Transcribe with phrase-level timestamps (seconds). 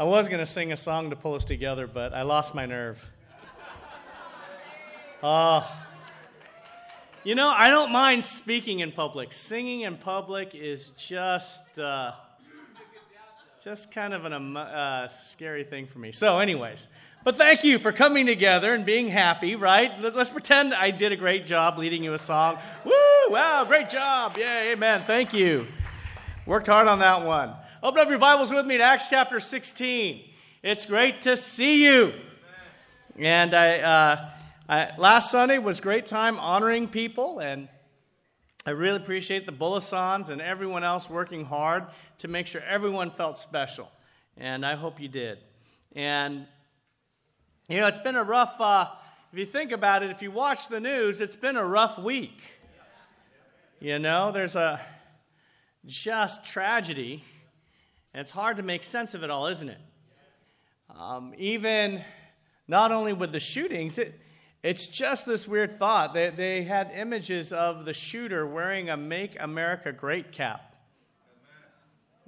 [0.00, 2.64] I was going to sing a song to pull us together, but I lost my
[2.64, 3.04] nerve.
[5.22, 5.62] Uh,
[7.22, 9.34] you know, I don't mind speaking in public.
[9.34, 12.12] Singing in public is just, uh,
[13.62, 16.12] just kind of a uh, scary thing for me.
[16.12, 16.88] So, anyways,
[17.22, 19.92] but thank you for coming together and being happy, right?
[20.00, 22.56] Let's pretend I did a great job leading you a song.
[22.86, 22.92] Woo!
[23.28, 24.38] Wow, great job.
[24.38, 25.02] Yeah, amen.
[25.06, 25.66] Thank you.
[26.46, 27.52] Worked hard on that one.
[27.82, 30.22] Open up your Bibles with me to Acts chapter 16.
[30.62, 32.12] It's great to see you.
[33.16, 34.28] And I, uh,
[34.68, 37.70] I, last Sunday was great time honoring people, and
[38.66, 41.86] I really appreciate the Bullisons and everyone else working hard
[42.18, 43.90] to make sure everyone felt special.
[44.36, 45.38] And I hope you did.
[45.96, 46.46] And
[47.66, 48.88] you know, it's been a rough, uh,
[49.32, 52.42] if you think about it, if you watch the news, it's been a rough week.
[53.80, 54.78] You know, there's a
[55.86, 57.24] just tragedy,
[58.12, 59.78] and it's hard to make sense of it all, isn't it?
[60.98, 62.02] Um, even
[62.66, 64.18] not only with the shootings, it,
[64.62, 66.12] it's just this weird thought.
[66.14, 70.74] They, they had images of the shooter wearing a Make America Great cap.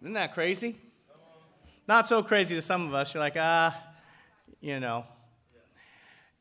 [0.01, 0.77] Isn't that crazy?
[1.87, 3.13] Not so crazy to some of us.
[3.13, 3.77] You're like, ah,
[4.61, 5.05] you know,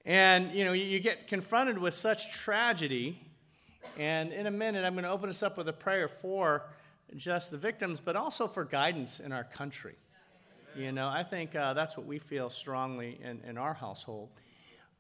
[0.06, 3.20] and, you know, you get confronted with such tragedy.
[3.98, 6.64] And in a minute, I'm going to open us up with a prayer for
[7.16, 9.96] just the victims, but also for guidance in our country.
[10.76, 14.30] You know, I think uh, that's what we feel strongly in, in our household.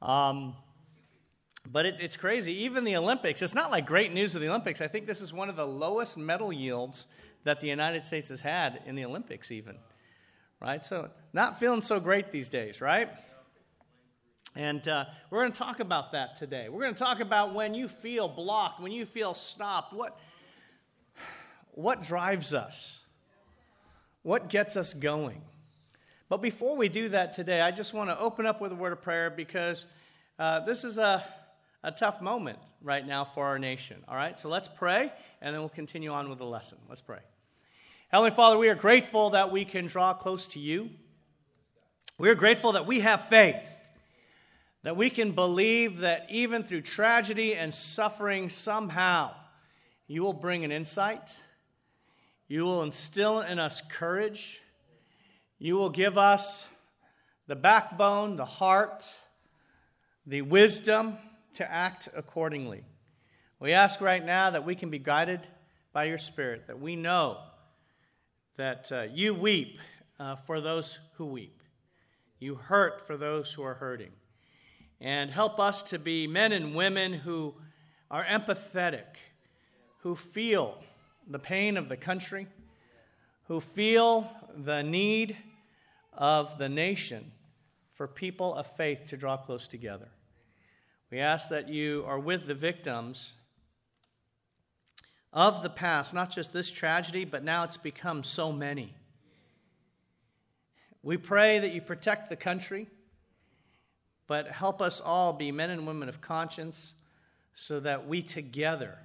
[0.01, 0.55] Um,
[1.71, 2.63] but it, it's crazy.
[2.63, 4.81] Even the Olympics, it's not like great news with the Olympics.
[4.81, 7.07] I think this is one of the lowest medal yields
[7.43, 9.77] that the United States has had in the Olympics, even.
[10.59, 10.83] Right?
[10.83, 13.09] So, not feeling so great these days, right?
[14.55, 16.67] And uh, we're going to talk about that today.
[16.67, 19.93] We're going to talk about when you feel blocked, when you feel stopped.
[19.93, 20.19] What,
[21.73, 22.99] what drives us?
[24.23, 25.41] What gets us going?
[26.29, 28.93] But before we do that today, I just want to open up with a word
[28.93, 29.85] of prayer because
[30.39, 31.25] uh, this is a,
[31.83, 34.03] a tough moment right now for our nation.
[34.07, 34.37] All right?
[34.37, 35.11] So let's pray,
[35.41, 36.77] and then we'll continue on with the lesson.
[36.87, 37.19] Let's pray.
[38.09, 40.89] Heavenly Father, we are grateful that we can draw close to you.
[42.17, 43.61] We are grateful that we have faith
[44.83, 49.31] that we can believe that even through tragedy and suffering, somehow
[50.07, 51.35] you will bring an insight,
[52.51, 54.61] you will instill in us courage,
[55.57, 56.67] you will give us
[57.47, 59.09] the backbone, the heart,
[60.25, 61.17] the wisdom
[61.55, 62.83] to act accordingly.
[63.61, 65.47] We ask right now that we can be guided
[65.93, 67.37] by your Spirit, that we know
[68.57, 69.79] that uh, you weep
[70.19, 71.63] uh, for those who weep,
[72.37, 74.11] you hurt for those who are hurting.
[74.99, 77.53] And help us to be men and women who
[78.09, 79.05] are empathetic,
[79.99, 80.83] who feel
[81.31, 82.47] the pain of the country,
[83.47, 85.37] who feel the need
[86.13, 87.31] of the nation
[87.93, 90.09] for people of faith to draw close together.
[91.09, 93.33] We ask that you are with the victims
[95.33, 98.93] of the past, not just this tragedy, but now it's become so many.
[101.03, 102.87] We pray that you protect the country
[104.31, 106.93] but help us all be men and women of conscience
[107.53, 108.97] so that we together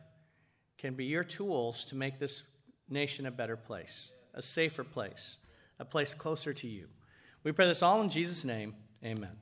[0.79, 2.43] can be your tools to make this
[2.89, 5.39] nation a better place, a safer place,
[5.79, 6.87] a place closer to you.
[7.43, 8.75] We pray this all in Jesus' name.
[9.05, 9.37] Amen.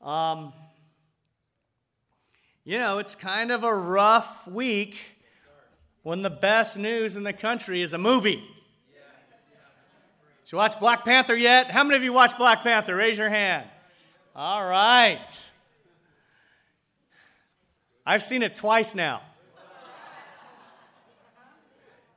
[0.00, 0.52] Um,
[2.64, 4.96] you know, it's kind of a rough week
[6.02, 8.42] when the best news in the country is a movie.
[10.44, 11.70] Did you watch Black Panther yet?
[11.70, 12.96] How many of you watched Black Panther?
[12.96, 13.66] Raise your hand.
[14.34, 15.50] All right.
[18.04, 19.22] I've seen it twice now.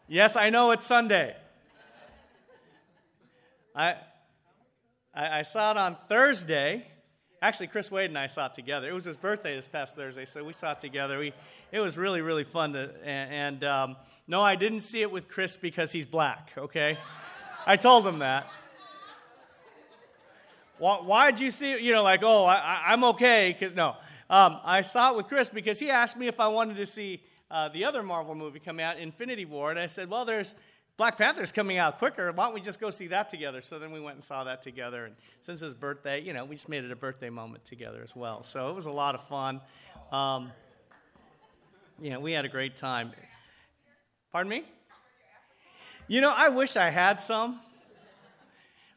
[0.09, 1.33] Yes, I know it's Sunday.
[3.73, 3.95] I,
[5.15, 6.85] I, I, saw it on Thursday.
[7.41, 8.89] Actually, Chris Wade and I saw it together.
[8.89, 11.19] It was his birthday this past Thursday, so we saw it together.
[11.19, 11.31] We,
[11.71, 12.91] it was really, really fun to.
[13.05, 13.95] And, and um,
[14.27, 16.51] no, I didn't see it with Chris because he's black.
[16.57, 16.97] Okay,
[17.65, 18.47] I told him that.
[20.79, 21.81] Why, did you see it?
[21.81, 23.55] You know, like, oh, I, am okay.
[23.57, 23.95] Because, no.
[24.29, 27.21] Um, I saw it with Chris because he asked me if I wanted to see
[27.53, 29.69] uh, the other Marvel movie come out, Infinity War.
[29.69, 30.55] And I said, well, there's
[30.97, 32.31] Black Panther's coming out quicker.
[32.31, 33.61] Why don't we just go see that together?
[33.61, 35.05] So then we went and saw that together.
[35.05, 38.15] And since his birthday, you know, we just made it a birthday moment together as
[38.15, 38.41] well.
[38.41, 39.61] So it was a lot of fun.
[40.11, 40.51] Um,
[42.01, 43.11] you know, we had a great time.
[44.31, 44.63] Pardon me?
[46.07, 47.59] You know, I wish I had some.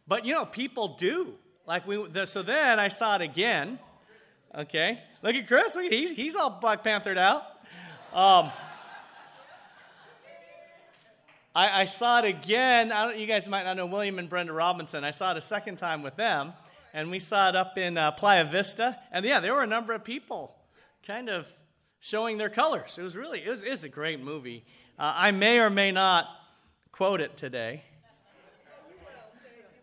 [0.09, 1.35] But, you know, people do.
[1.67, 3.79] Like we, the, so then I saw it again.
[4.57, 5.77] Okay, look at Chris.
[5.77, 7.43] Look at he's he's all Black Panthered out.
[8.17, 8.51] Um,
[11.55, 12.91] I, I saw it again.
[13.15, 15.05] you guys might not know William and Brenda Robinson.
[15.05, 16.55] I saw it a second time with them,
[16.95, 18.99] and we saw it up in uh, Playa Vista.
[19.13, 20.57] And yeah, there were a number of people
[21.07, 21.47] kind of
[22.01, 22.97] showing their colors.
[22.99, 24.65] It was really, it was, it was a great movie.
[24.99, 26.27] Uh, I may or may not
[26.93, 27.83] quote it today.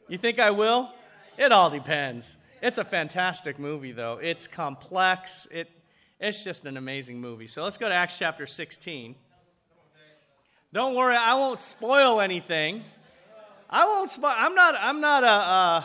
[0.07, 0.91] You think I will?
[1.38, 2.36] It all depends.
[2.63, 4.18] It's a fantastic movie, though.
[4.19, 5.47] It's complex.
[5.51, 5.69] It,
[6.23, 7.47] it's just an amazing movie.
[7.47, 9.13] So let's go to Acts chapter 16.
[10.71, 12.81] Don't worry, I won't spoil anything.
[13.69, 14.33] I won't spoil.
[14.33, 14.75] I'm not.
[14.79, 15.27] I'm not a.
[15.27, 15.83] Uh,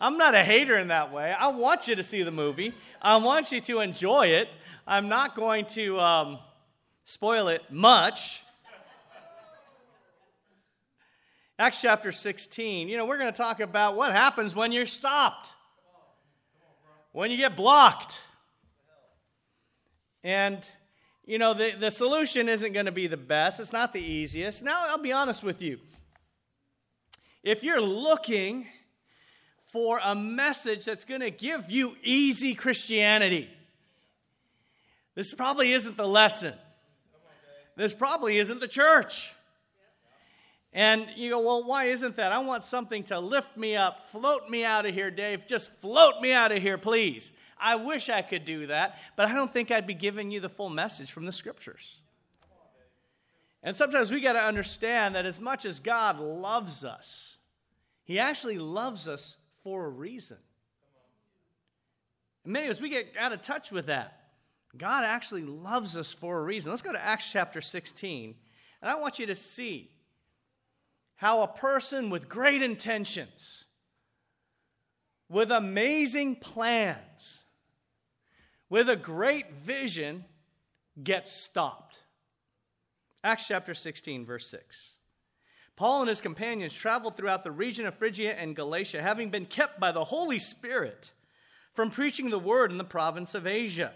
[0.00, 1.32] I'm not a hater in that way.
[1.32, 2.72] I want you to see the movie.
[3.00, 4.48] I want you to enjoy it.
[4.86, 6.38] I'm not going to um,
[7.04, 8.42] spoil it much.
[11.58, 12.88] Acts chapter 16.
[12.88, 15.50] You know, we're going to talk about what happens when you're stopped,
[17.18, 18.22] when you get blocked.
[20.22, 20.64] And
[21.26, 23.58] you know, the, the solution isn't going to be the best.
[23.58, 24.62] It's not the easiest.
[24.62, 25.80] Now, I'll be honest with you.
[27.42, 28.68] If you're looking
[29.72, 33.50] for a message that's going to give you easy Christianity,
[35.16, 36.54] this probably isn't the lesson.
[37.74, 39.34] This probably isn't the church.
[40.72, 42.32] And you go, well, why isn't that?
[42.32, 45.46] I want something to lift me up, float me out of here, Dave.
[45.46, 47.32] Just float me out of here, please.
[47.58, 50.48] I wish I could do that, but I don't think I'd be giving you the
[50.48, 51.96] full message from the scriptures.
[53.62, 57.38] And sometimes we got to understand that as much as God loves us,
[58.04, 60.36] He actually loves us for a reason.
[62.44, 64.14] And many of us, we get out of touch with that.
[64.76, 66.70] God actually loves us for a reason.
[66.70, 68.34] Let's go to Acts chapter 16.
[68.80, 69.90] And I want you to see
[71.18, 73.64] how a person with great intentions,
[75.28, 77.40] with amazing plans,
[78.70, 80.24] with a great vision
[81.02, 81.98] gets stopped.
[83.24, 84.94] Acts chapter 16, verse 6.
[85.74, 89.80] Paul and his companions traveled throughout the region of Phrygia and Galatia, having been kept
[89.80, 91.10] by the Holy Spirit
[91.74, 93.92] from preaching the word in the province of Asia.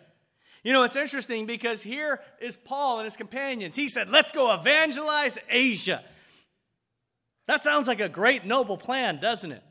[0.64, 3.76] You know, it's interesting because here is Paul and his companions.
[3.76, 6.02] He said, Let's go evangelize Asia.
[7.46, 9.62] That sounds like a great, noble plan, doesn't it?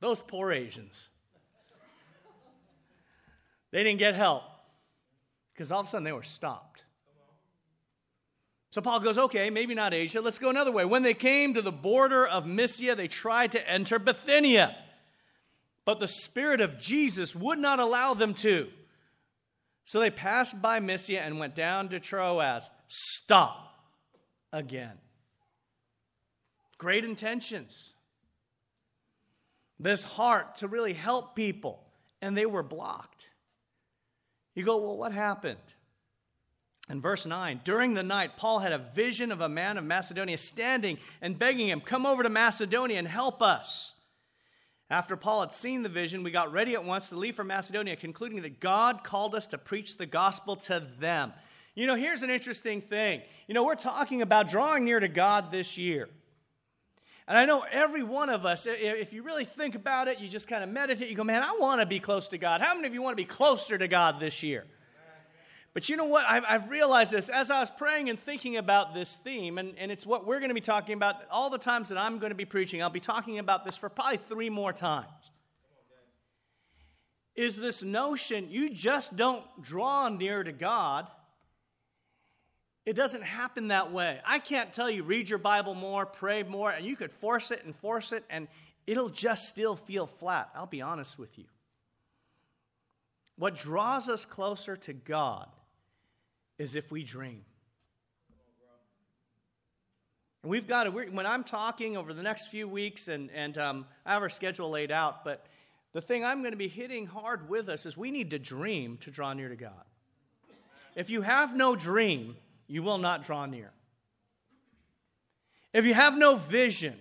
[0.00, 1.08] Those poor Asians.
[3.72, 4.42] They didn't get help
[5.52, 6.82] because all of a sudden they were stopped.
[8.70, 10.20] So Paul goes, okay, maybe not Asia.
[10.20, 10.84] Let's go another way.
[10.84, 14.76] When they came to the border of Mysia, they tried to enter Bithynia.
[15.86, 18.68] But the Spirit of Jesus would not allow them to.
[19.84, 22.68] So they passed by Mysia and went down to Troas.
[22.88, 23.72] Stop
[24.52, 24.98] again.
[26.78, 27.92] Great intentions.
[29.78, 31.82] This heart to really help people,
[32.22, 33.30] and they were blocked.
[34.54, 35.58] You go, well, what happened?
[36.88, 40.38] In verse 9, during the night, Paul had a vision of a man of Macedonia
[40.38, 43.94] standing and begging him, Come over to Macedonia and help us.
[44.88, 47.96] After Paul had seen the vision, we got ready at once to leave for Macedonia,
[47.96, 51.32] concluding that God called us to preach the gospel to them.
[51.74, 53.20] You know, here's an interesting thing.
[53.48, 56.08] You know, we're talking about drawing near to God this year.
[57.28, 60.46] And I know every one of us, if you really think about it, you just
[60.46, 62.60] kind of meditate, you go, man, I want to be close to God.
[62.60, 64.64] How many of you want to be closer to God this year?
[65.74, 66.24] But you know what?
[66.26, 69.92] I've, I've, realized this as I was praying and thinking about this theme, and, and
[69.92, 72.36] it's what we're going to be talking about all the times that I'm going to
[72.36, 72.82] be preaching.
[72.82, 75.06] I'll be talking about this for probably three more times.
[77.34, 81.08] Is this notion you just don't draw near to God
[82.86, 84.20] it doesn't happen that way.
[84.24, 87.64] I can't tell you, read your Bible more, pray more, and you could force it
[87.64, 88.46] and force it, and
[88.86, 90.50] it'll just still feel flat.
[90.54, 91.46] I'll be honest with you.
[93.36, 95.48] What draws us closer to God
[96.58, 97.42] is if we dream.
[100.42, 103.86] And we've got to, when I'm talking over the next few weeks, and, and um,
[104.06, 105.44] I have our schedule laid out, but
[105.92, 108.96] the thing I'm going to be hitting hard with us is we need to dream
[108.98, 109.72] to draw near to God.
[110.94, 113.72] If you have no dream, you will not draw near.
[115.72, 116.94] If you have no vision,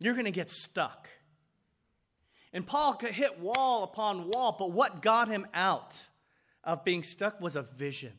[0.00, 1.08] you're going to get stuck.
[2.52, 6.00] And Paul could hit wall upon wall, but what got him out
[6.64, 8.12] of being stuck was a vision,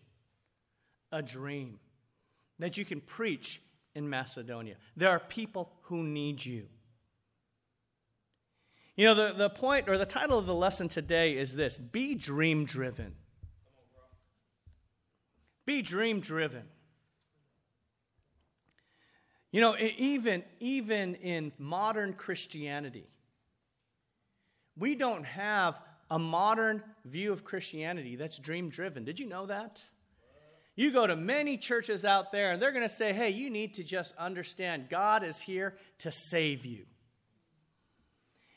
[1.12, 1.80] a dream
[2.60, 3.62] that you can preach
[3.96, 4.76] in Macedonia.
[4.96, 6.68] There are people who need you.
[8.96, 12.16] You know, the, the point or the title of the lesson today is this Be
[12.16, 13.16] dream driven.
[15.68, 16.64] Be dream driven.
[19.52, 23.10] You know, even, even in modern Christianity,
[24.78, 29.04] we don't have a modern view of Christianity that's dream driven.
[29.04, 29.84] Did you know that?
[30.78, 33.74] You go to many churches out there, and they're going to say, hey, you need
[33.74, 36.86] to just understand God is here to save you.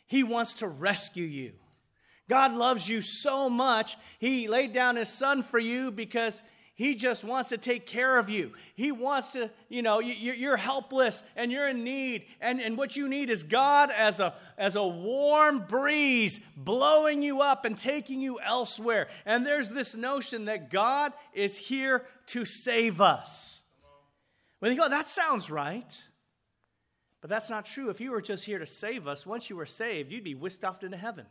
[0.07, 1.55] He wants to rescue you.
[2.29, 6.41] God loves you so much, He laid down His Son for you because
[6.81, 8.53] He just wants to take care of you.
[8.75, 12.25] He wants to, you know, you're helpless and you're in need.
[12.41, 17.43] And, and what you need is God as a, as a warm breeze blowing you
[17.43, 19.09] up and taking you elsewhere.
[19.27, 23.61] And there's this notion that God is here to save us.
[24.61, 26.03] When you go, that sounds right.
[27.21, 27.91] But that's not true.
[27.91, 30.65] If you were just here to save us, once you were saved, you'd be whisked
[30.65, 31.27] off into heaven.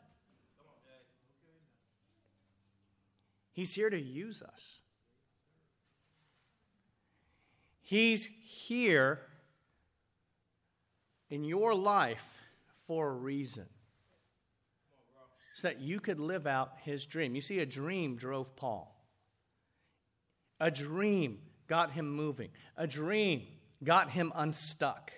[3.51, 4.79] He's here to use us.
[7.89, 9.19] He's here
[11.31, 12.38] in your life
[12.86, 13.65] for a reason.
[15.55, 17.34] So that you could live out his dream.
[17.34, 18.96] You see, a dream drove Paul.
[20.60, 22.50] A dream got him moving.
[22.77, 23.48] A dream
[23.84, 25.12] got him unstuck.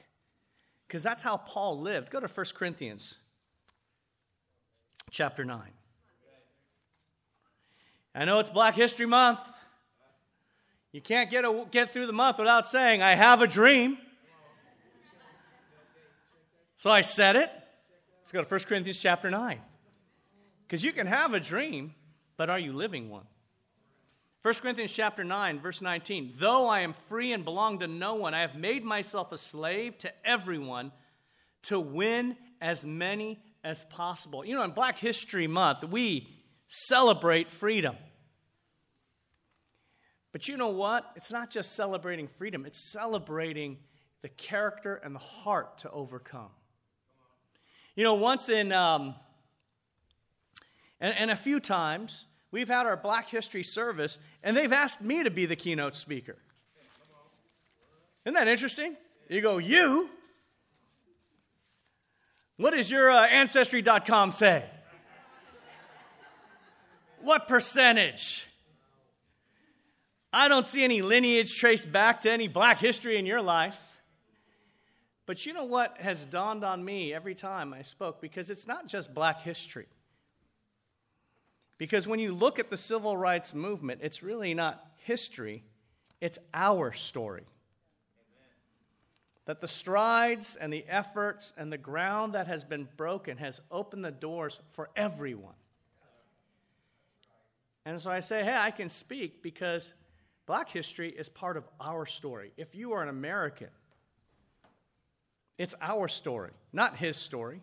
[0.88, 2.10] Because that's how Paul lived.
[2.10, 3.18] Go to 1 Corinthians
[5.10, 5.60] chapter 9.
[8.16, 9.42] I know it's Black History Month.
[10.92, 13.98] You can't get, a, get through the month without saying, I have a dream.
[16.76, 17.50] So I said it.
[18.22, 19.60] Let's go to 1 Corinthians chapter 9.
[20.68, 21.94] Because you can have a dream,
[22.38, 23.26] but are you living one?
[24.42, 26.34] 1 Corinthians chapter 9, verse 19.
[26.40, 29.98] Though I am free and belong to no one, I have made myself a slave
[30.00, 30.92] to everyone
[31.64, 34.44] to win as many as possible.
[34.44, 36.28] You know, in Black History Month, we
[36.68, 37.96] celebrate freedom.
[40.32, 41.10] But you know what?
[41.16, 43.78] It's not just celebrating freedom, it's celebrating
[44.22, 46.50] the character and the heart to overcome.
[47.96, 49.16] You know, once in, um,
[51.00, 55.24] and, and a few times, we've had our Black History service, and they've asked me
[55.24, 56.38] to be the keynote speaker.
[58.26, 58.96] Isn't that interesting?
[59.30, 60.10] You go, you?
[62.58, 64.64] What does your uh, Ancestry.com say?
[67.22, 68.48] What percentage?
[70.34, 73.80] I don't see any lineage traced back to any black history in your life.
[75.26, 78.22] But you know what has dawned on me every time I spoke?
[78.22, 79.88] Because it's not just black history.
[81.78, 85.64] Because when you look at the civil rights movement, it's really not history,
[86.20, 87.44] it's our story.
[89.46, 94.06] That the strides and the efforts and the ground that has been broken has opened
[94.06, 95.56] the doors for everyone.
[97.86, 99.94] And so I say, hey, I can speak because
[100.52, 102.52] black history is part of our story.
[102.58, 103.70] If you are an American,
[105.58, 107.62] it's our story, not his story,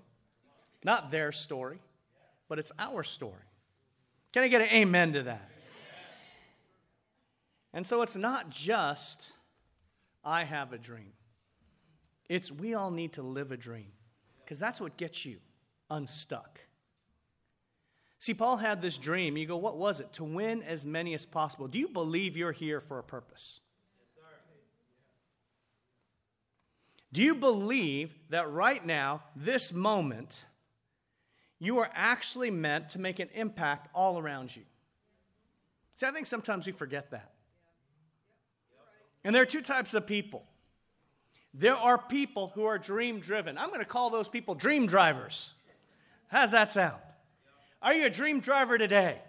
[0.83, 1.80] not their story,
[2.49, 3.45] but it's our story.
[4.33, 5.50] Can I get an amen to that?
[7.75, 9.33] And so it's not just,
[10.25, 11.12] I have a dream.
[12.30, 13.92] It's we all need to live a dream
[14.42, 15.37] because that's what gets you
[15.90, 16.57] unstuck.
[18.18, 19.37] See, Paul had this dream.
[19.37, 20.12] You go, what was it?
[20.14, 21.68] To win as many as possible.
[21.68, 23.60] Do you believe you're here for a purpose?
[27.12, 30.44] Do you believe that right now, this moment,
[31.58, 34.62] you are actually meant to make an impact all around you?
[35.96, 37.32] See, I think sometimes we forget that.
[39.25, 40.44] And there are two types of people.
[41.54, 43.56] There are people who are dream driven.
[43.56, 45.54] I'm going to call those people dream drivers.
[46.28, 47.00] How's that sound?
[47.82, 49.20] Are you a dream driver today?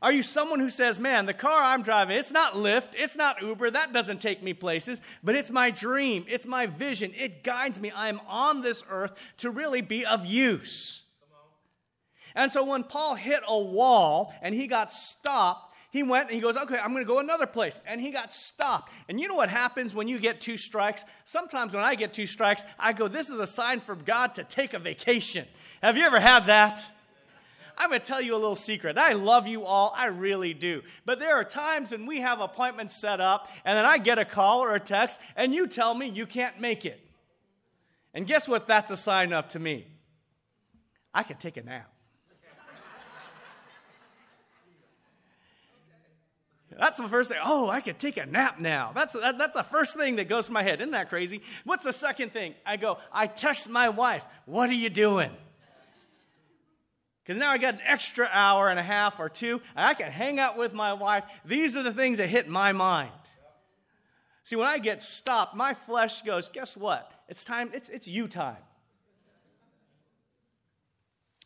[0.00, 3.42] Are you someone who says, man, the car I'm driving, it's not Lyft, it's not
[3.42, 7.80] Uber, that doesn't take me places, but it's my dream, it's my vision, it guides
[7.80, 7.90] me.
[7.90, 11.02] I am on this earth to really be of use.
[12.36, 16.40] And so when Paul hit a wall and he got stopped, he went and he
[16.40, 17.80] goes, Okay, I'm going to go another place.
[17.86, 18.92] And he got stopped.
[19.08, 21.02] And you know what happens when you get two strikes?
[21.24, 24.44] Sometimes when I get two strikes, I go, This is a sign from God to
[24.44, 25.46] take a vacation.
[25.82, 26.84] Have you ever had that?
[27.78, 28.98] I'm going to tell you a little secret.
[28.98, 30.82] I love you all, I really do.
[31.06, 34.24] But there are times when we have appointments set up, and then I get a
[34.24, 37.00] call or a text, and you tell me you can't make it.
[38.12, 39.86] And guess what that's a sign of to me?
[41.14, 41.90] I can take a nap.
[46.78, 47.40] That's the first thing.
[47.42, 48.92] Oh, I could take a nap now.
[48.94, 50.80] That's, that, that's the first thing that goes to my head.
[50.80, 51.42] Isn't that crazy?
[51.64, 52.54] What's the second thing?
[52.64, 55.30] I go, I text my wife, What are you doing?
[57.28, 60.10] Because now I got an extra hour and a half or two, and I can
[60.10, 61.24] hang out with my wife.
[61.44, 63.10] These are the things that hit my mind.
[64.44, 67.12] See, when I get stopped, my flesh goes, guess what?
[67.28, 68.56] It's time, it's, it's you time.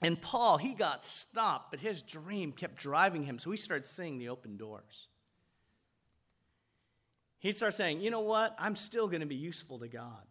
[0.00, 4.18] And Paul, he got stopped, but his dream kept driving him, so he started seeing
[4.18, 5.08] the open doors.
[7.40, 8.54] He'd start saying, you know what?
[8.56, 10.22] I'm still going to be useful to God.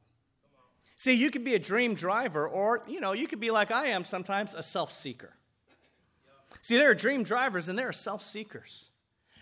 [0.95, 3.87] See, you could be a dream driver, or, you know, you could be like I
[3.87, 5.33] am sometimes, a self seeker.
[6.61, 8.85] See, there are dream drivers and there are self seekers.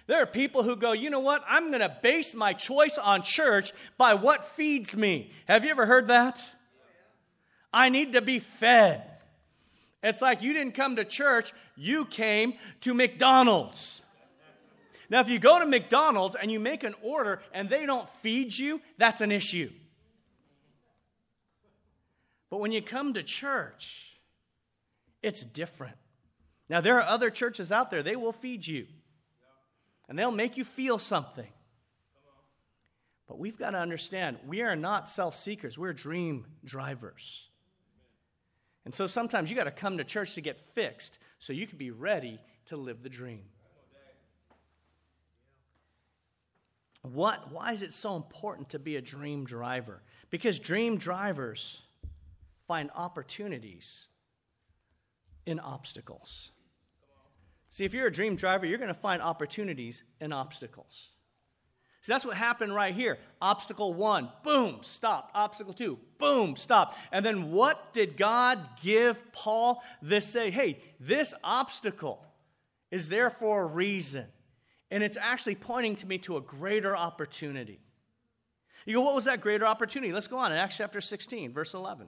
[0.08, 1.44] There are people who go, you know what?
[1.48, 5.32] I'm going to base my choice on church by what feeds me.
[5.48, 6.44] Have you ever heard that?
[7.72, 9.04] I need to be fed.
[10.02, 14.02] It's like you didn't come to church, you came to McDonald's.
[15.12, 18.58] Now, if you go to McDonald's and you make an order and they don't feed
[18.58, 19.70] you, that's an issue.
[22.50, 24.18] But when you come to church,
[25.22, 25.98] it's different.
[26.70, 28.86] Now, there are other churches out there, they will feed you
[30.08, 31.48] and they'll make you feel something.
[33.28, 37.48] But we've got to understand we are not self seekers, we're dream drivers.
[38.86, 41.78] And so sometimes you got to come to church to get fixed so you can
[41.78, 43.44] be ready to live the dream.
[47.04, 50.02] What, why is it so important to be a dream driver?
[50.32, 51.82] Because dream drivers
[52.68, 54.08] find opportunities
[55.46, 56.52] in obstacles.
[57.70, 61.10] See, if you're a dream driver, you're going to find opportunities and obstacles.
[62.02, 63.20] See, that's what happened right here.
[63.42, 65.32] Obstacle one, boom, stop.
[65.36, 66.98] Obstacle two, boom, stop.
[67.12, 69.84] And then what did God give Paul?
[70.02, 72.26] This say, hey, this obstacle
[72.90, 74.26] is there for a reason.
[74.90, 77.80] And it's actually pointing to me to a greater opportunity.
[78.86, 80.12] You go, what was that greater opportunity?
[80.12, 82.08] Let's go on in Acts chapter 16, verse 11.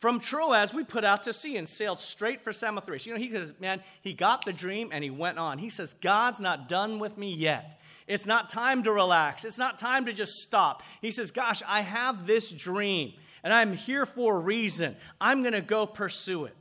[0.00, 3.04] From Troas, we put out to sea and sailed straight for Samothrace.
[3.04, 5.58] You know, he says, man, he got the dream and he went on.
[5.58, 7.80] He says, God's not done with me yet.
[8.06, 9.44] It's not time to relax.
[9.44, 10.82] It's not time to just stop.
[11.02, 13.12] He says, gosh, I have this dream
[13.42, 14.96] and I'm here for a reason.
[15.20, 16.54] I'm going to go pursue it.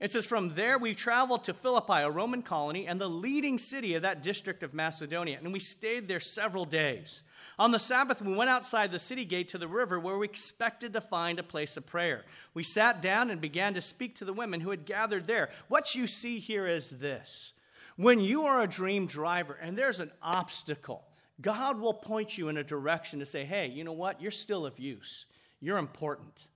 [0.00, 3.94] It says, From there we traveled to Philippi, a Roman colony, and the leading city
[3.94, 5.38] of that district of Macedonia.
[5.40, 7.22] And we stayed there several days.
[7.62, 10.94] On the Sabbath, we went outside the city gate to the river where we expected
[10.94, 12.24] to find a place of prayer.
[12.54, 15.48] We sat down and began to speak to the women who had gathered there.
[15.68, 17.52] What you see here is this
[17.94, 21.04] when you are a dream driver and there's an obstacle,
[21.40, 24.20] God will point you in a direction to say, hey, you know what?
[24.20, 25.26] You're still of use.
[25.60, 26.48] You're important.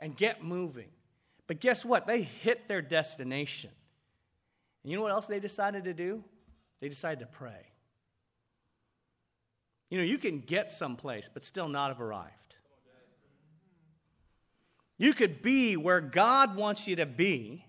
[0.00, 0.88] And get moving.
[1.48, 2.06] But guess what?
[2.06, 3.72] They hit their destination.
[4.82, 6.24] And you know what else they decided to do?
[6.80, 7.73] They decided to pray.
[9.94, 12.56] You know, you can get someplace, but still not have arrived.
[14.98, 17.64] You could be where God wants you to be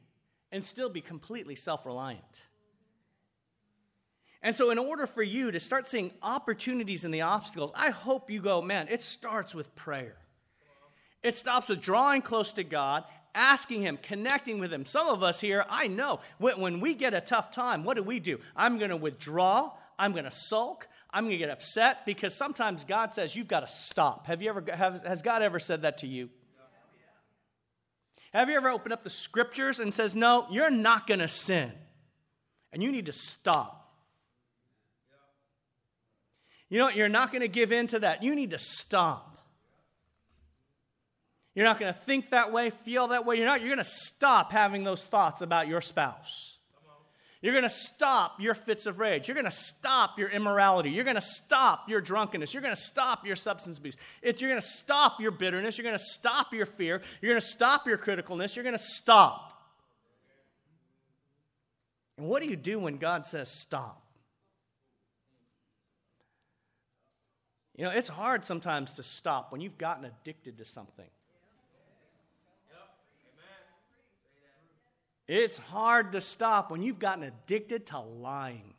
[0.51, 2.47] and still be completely self reliant.
[4.41, 8.31] And so, in order for you to start seeing opportunities in the obstacles, I hope
[8.31, 10.15] you go, man, it starts with prayer.
[11.21, 13.03] It stops with drawing close to God,
[13.35, 14.85] asking Him, connecting with Him.
[14.85, 18.19] Some of us here, I know, when we get a tough time, what do we
[18.19, 18.39] do?
[18.55, 22.84] I'm going to withdraw, I'm going to sulk, I'm going to get upset because sometimes
[22.84, 24.28] God says you've got to stop.
[24.28, 26.30] Have you ever have, has God ever said that to you?
[28.34, 31.71] Have you ever opened up the scriptures and says, "No, you're not going to sin."
[32.73, 33.93] And you need to stop.
[36.67, 38.21] You know, you're not going to give in to that.
[38.21, 39.38] You need to stop.
[41.54, 43.38] You're not going to think that way, feel that way.
[43.38, 43.62] You're not.
[43.62, 46.55] You're going to stop having those thoughts about your spouse.
[47.45, 49.27] You're going to stop your fits of rage.
[49.27, 50.89] You're going to stop your immorality.
[50.89, 52.55] You're going to stop your drunkenness.
[52.55, 53.95] You're going to stop your substance abuse.
[54.23, 55.77] It, you're going to stop your bitterness.
[55.77, 57.03] You're going to stop your fear.
[57.21, 58.55] You're going to stop your criticalness.
[58.55, 59.53] You're going to stop.
[62.17, 64.01] And what do you do when God says stop?
[67.75, 71.05] You know, it's hard sometimes to stop when you've gotten addicted to something.
[75.27, 78.73] It's hard to stop when you've gotten addicted to lying.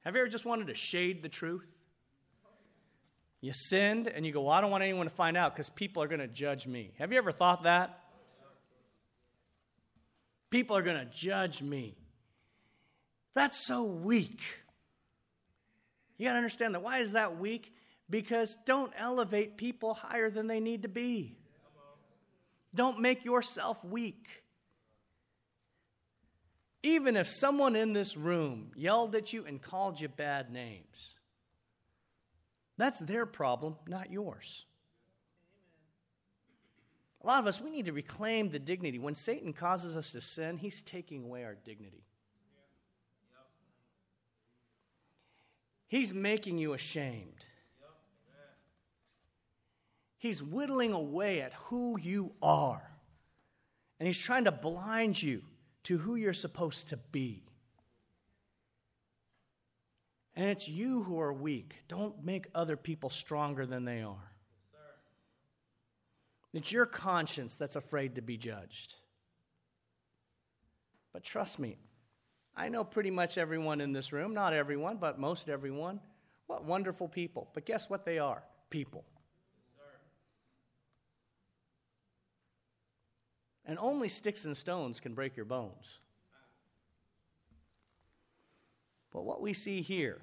[0.00, 1.68] Have you ever just wanted to shade the truth?
[3.40, 6.02] You sinned and you go, Well, I don't want anyone to find out because people
[6.02, 6.92] are going to judge me.
[6.98, 7.98] Have you ever thought that?
[10.50, 11.94] People are going to judge me.
[13.34, 14.40] That's so weak.
[16.18, 16.82] You got to understand that.
[16.82, 17.72] Why is that weak?
[18.10, 21.38] Because don't elevate people higher than they need to be.
[22.74, 24.28] Don't make yourself weak.
[26.82, 31.14] Even if someone in this room yelled at you and called you bad names,
[32.78, 34.64] that's their problem, not yours.
[37.22, 38.98] A lot of us, we need to reclaim the dignity.
[38.98, 42.04] When Satan causes us to sin, he's taking away our dignity.
[45.86, 47.44] He's making you ashamed.
[50.20, 52.82] He's whittling away at who you are.
[53.98, 55.42] And he's trying to blind you
[55.84, 57.42] to who you're supposed to be.
[60.36, 61.74] And it's you who are weak.
[61.88, 64.32] Don't make other people stronger than they are.
[66.52, 68.96] It's your conscience that's afraid to be judged.
[71.14, 71.78] But trust me,
[72.54, 75.98] I know pretty much everyone in this room, not everyone, but most everyone.
[76.46, 77.48] What wonderful people.
[77.54, 78.42] But guess what they are?
[78.68, 79.06] People.
[83.70, 86.00] And only sticks and stones can break your bones.
[89.12, 90.20] But what we see here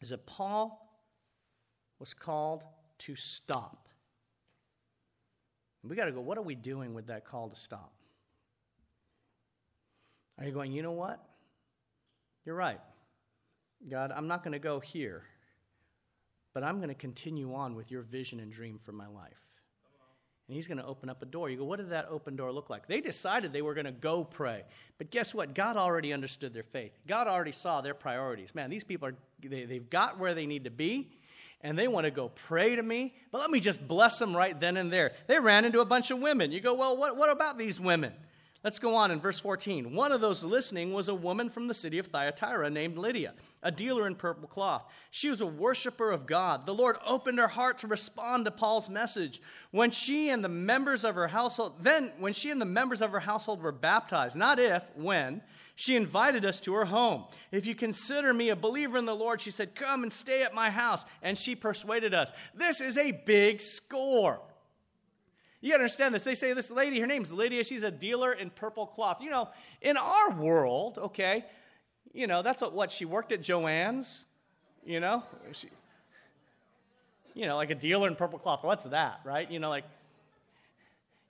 [0.00, 0.92] is that Paul
[2.00, 2.64] was called
[2.98, 3.88] to stop.
[5.84, 7.92] We got to go, what are we doing with that call to stop?
[10.40, 11.24] Are you going, you know what?
[12.44, 12.80] You're right.
[13.88, 15.22] God, I'm not going to go here,
[16.52, 19.51] but I'm going to continue on with your vision and dream for my life.
[20.48, 21.48] And he's going to open up a door.
[21.50, 22.86] You go, what did that open door look like?
[22.86, 24.64] They decided they were going to go pray.
[24.98, 25.54] But guess what?
[25.54, 26.92] God already understood their faith.
[27.06, 28.54] God already saw their priorities.
[28.54, 31.08] Man, these people are, they, they've got where they need to be
[31.62, 34.58] and they want to go pray to me, but let me just bless them right
[34.58, 35.12] then and there.
[35.28, 36.50] They ran into a bunch of women.
[36.50, 38.12] You go, well, what, what about these women?
[38.64, 39.92] Let's go on in verse 14.
[39.92, 43.72] One of those listening was a woman from the city of Thyatira named Lydia, a
[43.72, 44.84] dealer in purple cloth.
[45.10, 46.64] She was a worshiper of God.
[46.64, 49.42] The Lord opened her heart to respond to Paul's message.
[49.72, 53.10] When she and the members of her household, then when she and the members of
[53.10, 55.42] her household were baptized, not if, when,
[55.74, 57.24] she invited us to her home.
[57.50, 60.54] If you consider me a believer in the Lord, she said, Come and stay at
[60.54, 61.04] my house.
[61.22, 62.30] And she persuaded us.
[62.54, 64.40] This is a big score.
[65.62, 66.24] You got to understand this.
[66.24, 67.62] They say this lady, her name's Lydia.
[67.62, 69.22] She's a dealer in purple cloth.
[69.22, 69.48] You know,
[69.80, 71.44] in our world, okay,
[72.12, 74.24] you know, that's what, what she worked at Jo-Ann's,
[74.84, 75.22] you know?
[75.52, 75.68] She,
[77.34, 78.64] you know, like a dealer in purple cloth.
[78.64, 79.48] What's that, right?
[79.48, 79.84] You know, like,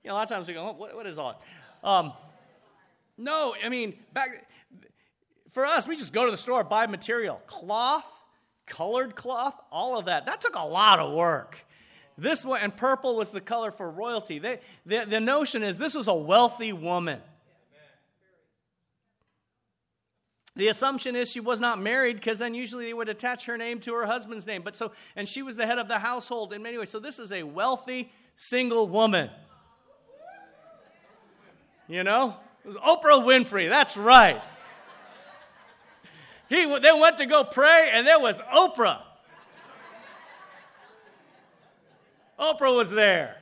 [0.03, 1.39] you know, a lot of times we go, what, what is all
[1.83, 1.89] that?
[1.89, 2.13] um,
[3.19, 4.47] no, I mean, back
[5.51, 8.07] for us, we just go to the store, buy material, cloth,
[8.65, 10.25] colored cloth, all of that.
[10.25, 11.59] That took a lot of work.
[12.19, 14.39] This one, and purple was the color for royalty.
[14.39, 17.21] They, the, the notion is this was a wealthy woman.
[20.55, 23.81] The assumption is she was not married because then usually they would attach her name
[23.81, 24.61] to her husband's name.
[24.63, 26.91] But so, and she was the head of the household in many ways.
[26.91, 29.31] So this is a wealthy single woman.
[31.89, 32.37] You know?
[32.65, 33.69] It was Oprah Winfrey.
[33.71, 34.41] That's right.
[36.51, 39.01] He, they went to go pray, and there was Oprah.
[42.43, 43.37] Oprah was there.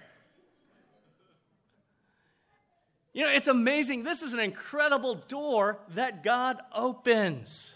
[3.12, 4.04] You know, it's amazing.
[4.04, 7.74] This is an incredible door that God opens.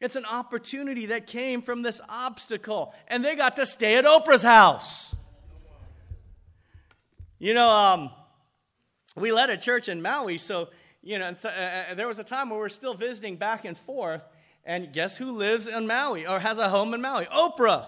[0.00, 4.42] It's an opportunity that came from this obstacle, and they got to stay at Oprah's
[4.42, 5.14] house.
[7.38, 8.10] You know, um,
[9.14, 10.70] we led a church in Maui, so,
[11.02, 11.52] you know, so, uh,
[11.90, 14.22] uh, there was a time where we are still visiting back and forth,
[14.64, 17.26] and guess who lives in Maui or has a home in Maui?
[17.26, 17.86] Oprah.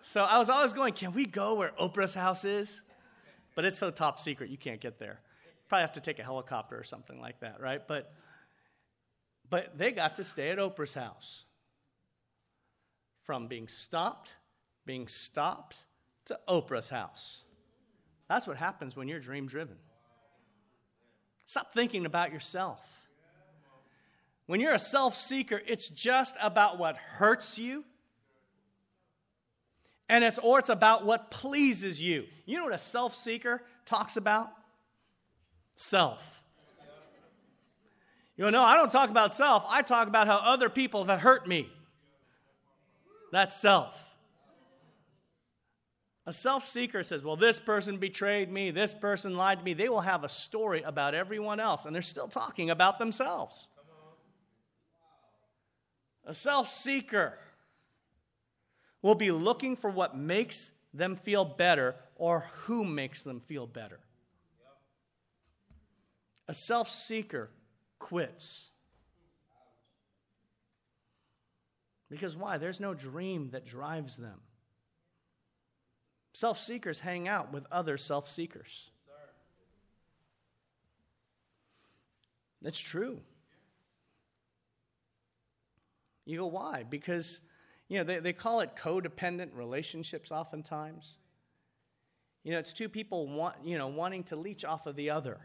[0.00, 2.82] So I was always going, can we go where Oprah's house is?
[3.54, 5.20] But it's so top secret, you can't get there.
[5.68, 7.86] Probably have to take a helicopter or something like that, right?
[7.86, 8.12] But,
[9.50, 11.44] but they got to stay at Oprah's house.
[13.22, 14.34] From being stopped,
[14.86, 15.84] being stopped
[16.26, 17.44] to Oprah's house.
[18.28, 19.76] That's what happens when you're dream driven.
[21.46, 22.80] Stop thinking about yourself.
[24.46, 27.84] When you're a self seeker, it's just about what hurts you
[30.08, 32.24] and it's or it's about what pleases you.
[32.46, 34.50] You know what a self-seeker talks about?
[35.76, 36.42] Self.
[38.36, 39.64] You know, no, I don't talk about self.
[39.68, 41.68] I talk about how other people have hurt me.
[43.32, 44.04] That's self.
[46.24, 49.72] A self seeker says, Well, this person betrayed me, this person lied to me.
[49.72, 53.66] They will have a story about everyone else, and they're still talking about themselves.
[56.26, 57.38] A self seeker
[59.02, 64.00] will be looking for what makes them feel better or who makes them feel better.
[66.48, 67.50] A self seeker
[67.98, 68.70] quits.
[72.10, 72.56] Because why?
[72.56, 74.40] There's no dream that drives them.
[76.32, 78.90] Self seekers hang out with other self seekers.
[82.62, 83.20] That's true.
[86.24, 86.84] You go, why?
[86.88, 87.40] Because
[87.88, 91.16] you know, they, they call it codependent relationships oftentimes.
[92.44, 95.38] You know, it's two people want, you know, wanting to leech off of the other.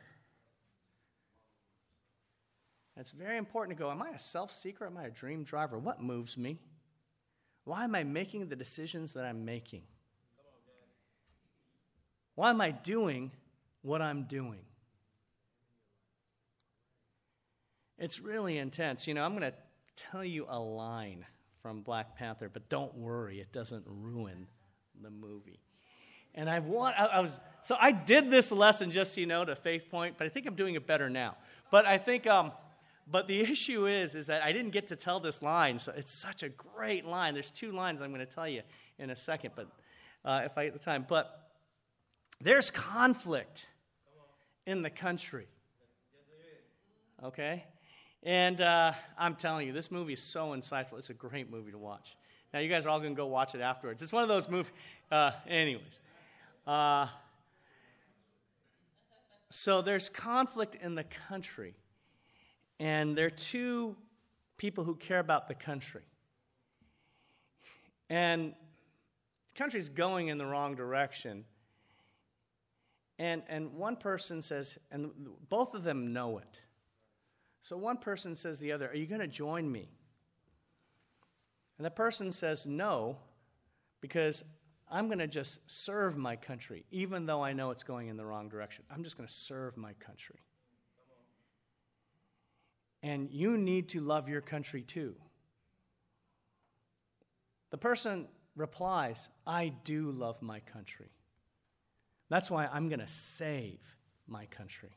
[2.98, 4.86] it's very important to go, am I a self seeker?
[4.86, 5.80] Am I a dream driver?
[5.80, 6.60] What moves me?
[7.64, 9.84] Why am I making the decisions that I'm making?
[12.36, 13.32] Why am I doing
[13.84, 14.60] what I'm doing?
[17.98, 19.08] It's really intense.
[19.08, 19.58] You know, I'm going to
[19.96, 21.26] tell you a line
[21.64, 24.46] from Black Panther, but don't worry, it doesn't ruin
[25.02, 25.62] the movie.
[26.36, 29.46] And I want, I, I was, so I did this lesson just so you know
[29.46, 31.38] to Faith Point, but I think I'm doing it better now.
[31.72, 32.52] But I think, um,
[33.10, 35.80] but the issue is, is that I didn't get to tell this line.
[35.80, 37.34] So it's such a great line.
[37.34, 38.62] There's two lines I'm going to tell you
[39.00, 39.68] in a second, but
[40.26, 41.06] uh, if I get the time.
[41.08, 41.50] But
[42.42, 43.70] there's conflict
[44.66, 45.48] in the country.
[47.24, 47.64] Okay?
[48.24, 50.98] And uh, I'm telling you, this movie is so insightful.
[50.98, 52.16] It's a great movie to watch.
[52.54, 54.02] Now, you guys are all going to go watch it afterwards.
[54.02, 54.72] It's one of those movies.
[55.12, 56.00] Uh, anyways.
[56.66, 57.08] Uh,
[59.50, 61.76] so there's conflict in the country.
[62.80, 63.96] And there are two
[64.58, 66.04] people who care about the country.
[68.10, 68.54] And
[69.54, 71.44] the country's going in the wrong direction.
[73.20, 75.12] And, and one person says, and
[75.50, 76.60] both of them know it.
[77.64, 79.88] So one person says to the other, Are you going to join me?
[81.78, 83.18] And the person says, No,
[84.02, 84.44] because
[84.92, 88.26] I'm going to just serve my country, even though I know it's going in the
[88.26, 88.84] wrong direction.
[88.92, 90.40] I'm just going to serve my country.
[93.02, 95.16] And you need to love your country too.
[97.72, 101.12] The person replies, I do love my country.
[102.30, 103.80] That's why I'm going to save
[104.28, 104.92] my country.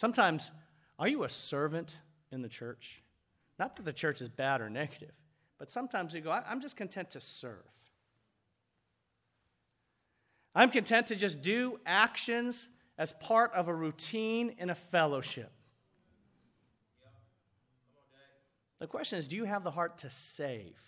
[0.00, 0.50] Sometimes,
[0.98, 1.98] are you a servant
[2.32, 3.02] in the church?
[3.58, 5.12] Not that the church is bad or negative,
[5.58, 7.66] but sometimes you go, I'm just content to serve.
[10.54, 15.52] I'm content to just do actions as part of a routine in a fellowship.
[18.78, 20.80] The question is do you have the heart to save?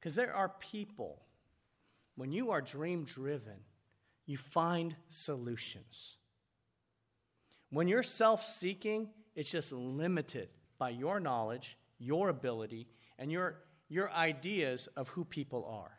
[0.00, 1.20] Because there are people,
[2.16, 3.60] when you are dream driven,
[4.24, 6.16] you find solutions.
[7.74, 12.86] When you're self seeking, it's just limited by your knowledge, your ability,
[13.18, 13.56] and your,
[13.88, 15.90] your ideas of who people are.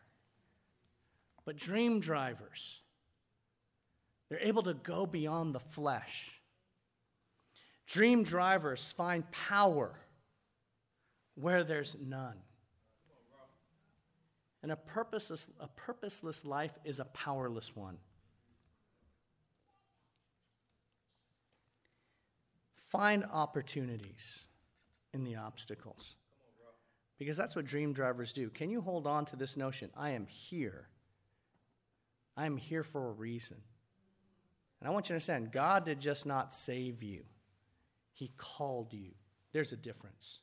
[1.44, 2.80] But dream drivers,
[4.30, 6.40] they're able to go beyond the flesh.
[7.88, 10.00] Dream drivers find power
[11.36, 12.38] where there's none.
[14.64, 17.98] And a purposeless, a purposeless life is a powerless one.
[22.98, 24.48] Find opportunities
[25.14, 26.16] in the obstacles.
[27.18, 28.50] Because that's what dream drivers do.
[28.50, 29.90] Can you hold on to this notion?
[29.96, 30.88] I am here.
[32.36, 33.58] I am here for a reason.
[34.80, 37.24] And I want you to understand God did just not save you,
[38.14, 39.12] He called you.
[39.54, 40.40] There's a difference.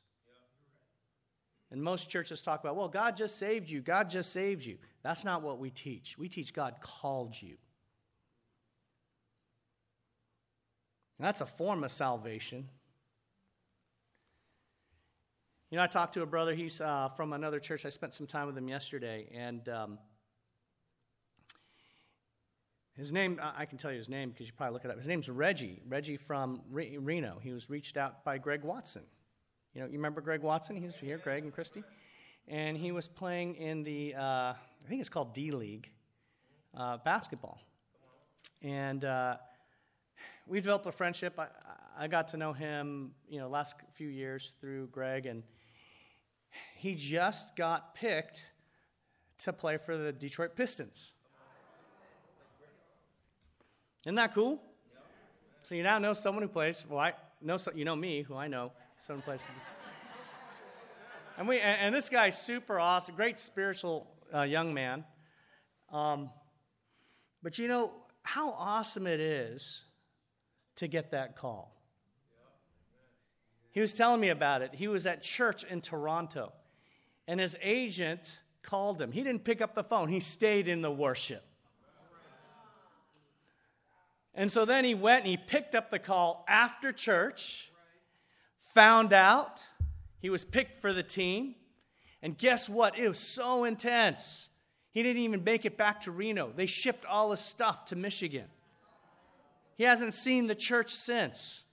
[1.70, 3.80] And most churches talk about, well, God just saved you.
[3.80, 4.76] God just saved you.
[5.02, 6.18] That's not what we teach.
[6.18, 7.56] We teach God called you.
[11.22, 12.68] That's a form of salvation.
[15.70, 16.54] You know, I talked to a brother.
[16.54, 17.86] He's uh, from another church.
[17.86, 19.98] I spent some time with him yesterday, and um,
[22.94, 24.98] his name, I can tell you his name because you probably look it up.
[24.98, 25.80] His name's Reggie.
[25.88, 27.38] Reggie from Reno.
[27.42, 29.02] He was reached out by Greg Watson.
[29.74, 30.76] You know, you remember Greg Watson?
[30.76, 31.82] He was here, Greg and Christy.
[32.48, 35.90] And he was playing in the, uh, I think it's called D League
[36.76, 37.62] uh, basketball.
[38.60, 39.36] And uh,
[40.46, 41.38] we developed a friendship.
[41.38, 41.48] I,
[41.98, 45.42] I got to know him, you know, last few years through Greg, and
[46.76, 48.44] he just got picked
[49.38, 51.12] to play for the Detroit Pistons.
[54.04, 54.60] Isn't that cool?
[55.62, 56.84] So you now know someone who plays.
[56.88, 59.40] Well, I know you know me, who I know someone plays.
[61.38, 65.04] and we and, and, this guy's super awesome, great spiritual uh, young man.
[65.92, 66.30] Um,
[67.44, 67.92] but you know
[68.24, 69.84] how awesome it is
[70.76, 71.76] to get that call.
[73.70, 74.74] He was telling me about it.
[74.74, 76.52] He was at church in Toronto,
[77.26, 79.12] and his agent called him.
[79.12, 81.44] He didn't pick up the phone, he stayed in the worship.
[84.34, 87.70] And so then he went and he picked up the call after church,
[88.74, 89.66] found out
[90.20, 91.54] he was picked for the team.
[92.22, 92.96] And guess what?
[92.96, 94.48] It was so intense.
[94.92, 96.52] He didn't even make it back to Reno.
[96.54, 98.46] They shipped all his stuff to Michigan.
[99.76, 101.64] He hasn't seen the church since.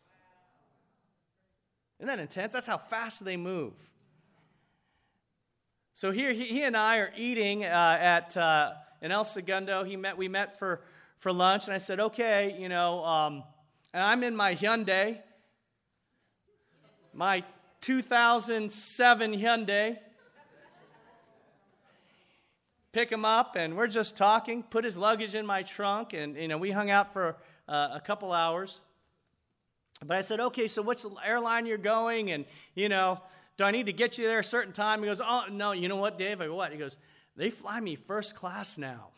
[1.99, 2.53] Isn't that intense?
[2.53, 3.73] That's how fast they move.
[5.93, 9.83] So here, he, he and I are eating uh, at uh, in El Segundo.
[9.83, 10.81] He met, we met for,
[11.17, 13.43] for lunch, and I said, okay, you know, um,
[13.93, 15.17] and I'm in my Hyundai,
[17.13, 17.43] my
[17.81, 19.97] 2007 Hyundai.
[22.91, 24.63] Pick him up, and we're just talking.
[24.63, 27.35] Put his luggage in my trunk, and you know, we hung out for
[27.69, 28.81] uh, a couple hours.
[30.05, 32.31] But I said, okay, so which airline you're going?
[32.31, 33.21] And, you know,
[33.57, 35.01] do I need to get you there a certain time?
[35.01, 36.41] He goes, oh, no, you know what, Dave?
[36.41, 36.71] I go, what?
[36.71, 36.97] He goes,
[37.35, 39.09] they fly me first class now.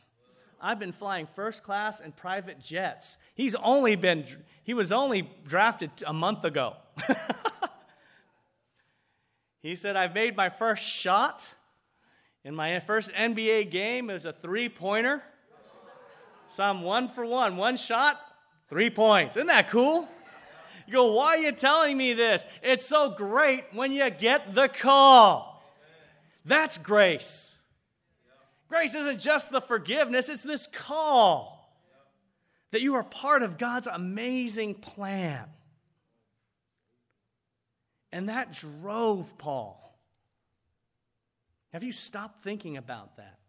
[0.60, 3.18] I've been flying first class and private jets.
[3.34, 4.26] He's only been,
[4.64, 6.76] he was only drafted a month ago.
[9.64, 11.48] he said, I've made my first shot
[12.44, 14.08] in my first NBA game.
[14.08, 15.24] Was a three pointer.
[16.48, 18.20] So I'm one for one, one shot,
[18.72, 19.36] three points.
[19.36, 20.08] Isn't that cool?
[20.88, 22.46] You go, why are you telling me this?
[22.64, 25.62] It's so great when you get the call.
[26.46, 27.60] That's grace.
[28.70, 31.60] Grace isn't just the forgiveness, it's this call
[32.72, 35.44] that you are part of God's amazing plan.
[38.14, 40.00] And that drove Paul.
[41.74, 43.40] Have you stopped thinking about that?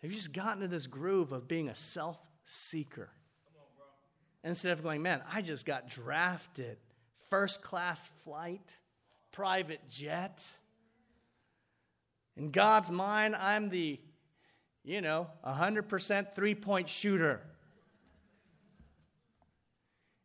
[0.00, 3.10] Have you just gotten to this groove of being a self seeker?
[4.44, 6.78] Instead of going, man, I just got drafted,
[7.28, 8.72] first class flight,
[9.32, 10.48] private jet.
[12.36, 14.00] In God's mind, I'm the,
[14.84, 17.42] you know, 100% three point shooter.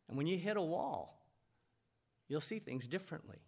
[0.08, 1.26] And when you hit a wall,
[2.28, 3.38] you'll see things differently.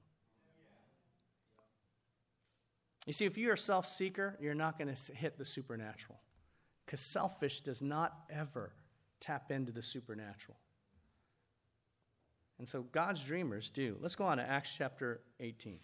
[3.07, 6.19] You see, if you're a self seeker, you're not going to hit the supernatural.
[6.85, 8.73] Because selfish does not ever
[9.27, 10.57] tap into the supernatural.
[12.59, 13.97] And so God's dreamers do.
[14.01, 15.79] Let's go on to Acts chapter 18.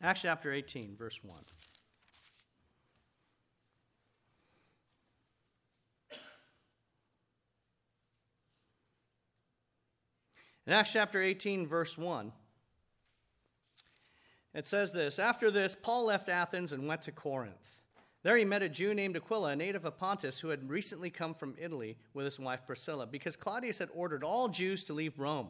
[0.00, 1.38] Acts chapter 18, verse 1.
[10.66, 12.30] In Acts chapter 18, verse 1,
[14.58, 17.82] it says this After this, Paul left Athens and went to Corinth.
[18.24, 21.32] There he met a Jew named Aquila, a native of Pontus, who had recently come
[21.32, 25.48] from Italy with his wife Priscilla, because Claudius had ordered all Jews to leave Rome.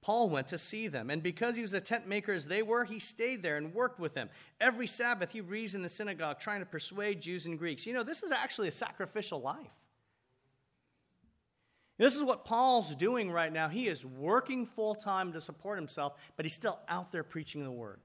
[0.00, 2.84] Paul went to see them, and because he was a tent maker as they were,
[2.84, 4.28] he stayed there and worked with them.
[4.60, 7.86] Every Sabbath, he reads in the synagogue, trying to persuade Jews and Greeks.
[7.86, 9.70] You know, this is actually a sacrificial life.
[11.98, 13.68] This is what Paul's doing right now.
[13.68, 17.70] He is working full time to support himself, but he's still out there preaching the
[17.72, 18.00] word.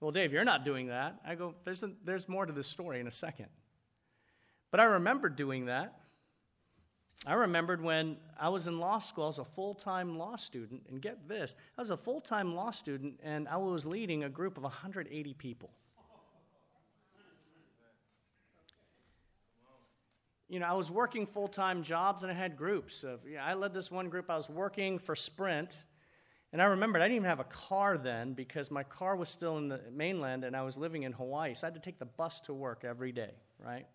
[0.00, 1.20] Well, Dave, you're not doing that.
[1.26, 3.46] I go, there's, a, there's more to this story in a second.
[4.70, 5.94] But I remember doing that.
[7.26, 10.86] I remembered when I was in law school, I was a full time law student,
[10.88, 14.28] and get this I was a full time law student, and I was leading a
[14.30, 15.70] group of 180 people.
[20.48, 23.42] You know, I was working full time jobs and I had groups of, you know,
[23.42, 25.84] I led this one group, I was working for Sprint.
[26.52, 29.58] And I remembered I didn't even have a car then because my car was still
[29.58, 31.54] in the mainland and I was living in Hawaii.
[31.54, 33.30] So I had to take the bus to work every day,
[33.64, 33.86] right?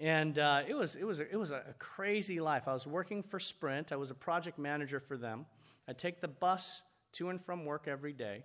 [0.00, 2.64] And uh, it, was, it, was a, it was a crazy life.
[2.66, 5.46] I was working for Sprint, I was a project manager for them.
[5.86, 8.42] I'd take the bus to and from work every day.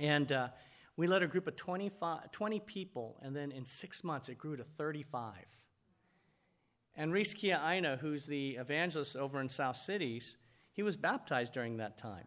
[0.00, 0.48] And uh,
[0.96, 4.56] we led a group of 25, 20 people, and then in six months it grew
[4.56, 5.34] to 35.
[6.96, 10.38] And Reese Kia Aina, who's the evangelist over in South Cities,
[10.76, 12.26] he was baptized during that time.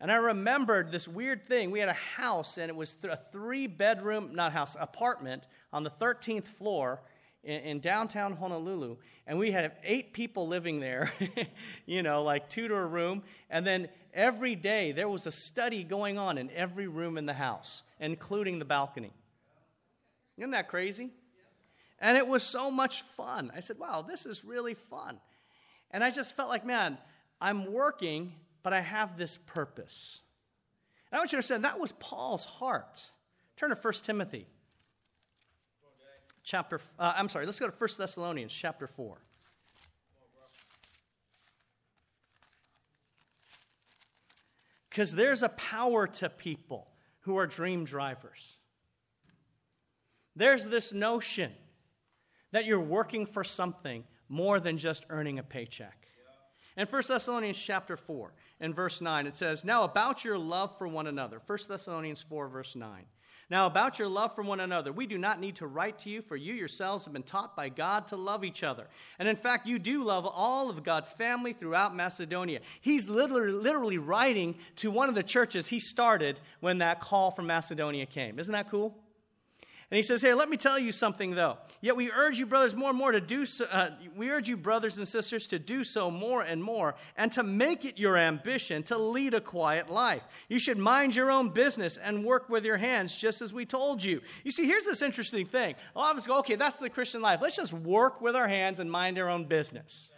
[0.00, 1.70] And I remembered this weird thing.
[1.70, 5.90] We had a house, and it was a three bedroom, not house, apartment on the
[5.90, 7.02] 13th floor
[7.44, 8.96] in, in downtown Honolulu.
[9.26, 11.12] And we had eight people living there,
[11.86, 13.22] you know, like two to a room.
[13.48, 17.34] And then every day there was a study going on in every room in the
[17.34, 19.12] house, including the balcony.
[20.38, 21.10] Isn't that crazy?
[22.00, 23.52] And it was so much fun.
[23.54, 25.20] I said, wow, this is really fun.
[25.92, 26.98] And I just felt like, man,
[27.40, 30.20] I'm working but I have this purpose.
[31.10, 33.02] And I want you to understand that was Paul's heart.
[33.56, 34.46] Turn to 1 Timothy.
[36.44, 39.16] Chapter, uh, I'm sorry, let's go to 1 Thessalonians chapter 4.
[44.88, 46.88] Because there's a power to people
[47.20, 48.56] who are dream drivers.
[50.36, 51.52] There's this notion
[52.50, 56.08] that you're working for something more than just earning a paycheck.
[56.74, 60.88] In 1 Thessalonians chapter 4, and verse 9, it says, Now about your love for
[60.88, 61.42] one another.
[61.46, 63.04] 1 Thessalonians 4, verse 9.
[63.50, 66.22] Now, about your love for one another, we do not need to write to you,
[66.22, 68.86] for you yourselves have been taught by God to love each other.
[69.18, 72.60] And in fact, you do love all of God's family throughout Macedonia.
[72.80, 77.46] He's literally, literally writing to one of the churches he started when that call from
[77.46, 78.38] Macedonia came.
[78.38, 78.96] Isn't that cool?
[79.92, 81.58] And he says, Here, let me tell you something, though.
[81.82, 83.66] Yet we urge you, brothers, more and more to do so.
[83.66, 87.42] Uh, we urge you, brothers and sisters, to do so more and more, and to
[87.42, 90.22] make it your ambition to lead a quiet life.
[90.48, 94.02] You should mind your own business and work with your hands, just as we told
[94.02, 94.22] you.
[94.44, 95.74] You see, here's this interesting thing.
[95.94, 97.40] A lot of us go, Okay, that's the Christian life.
[97.42, 100.08] Let's just work with our hands and mind our own business.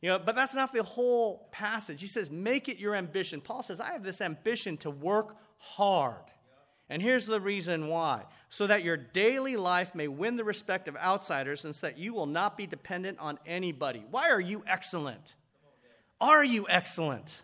[0.00, 2.00] You know, but that's not the whole passage.
[2.00, 3.42] He says, Make it your ambition.
[3.42, 6.22] Paul says, I have this ambition to work hard.
[6.90, 10.96] And here's the reason why so that your daily life may win the respect of
[10.96, 14.04] outsiders and so that you will not be dependent on anybody.
[14.10, 15.34] Why are you excellent?
[16.20, 17.42] Are you excellent?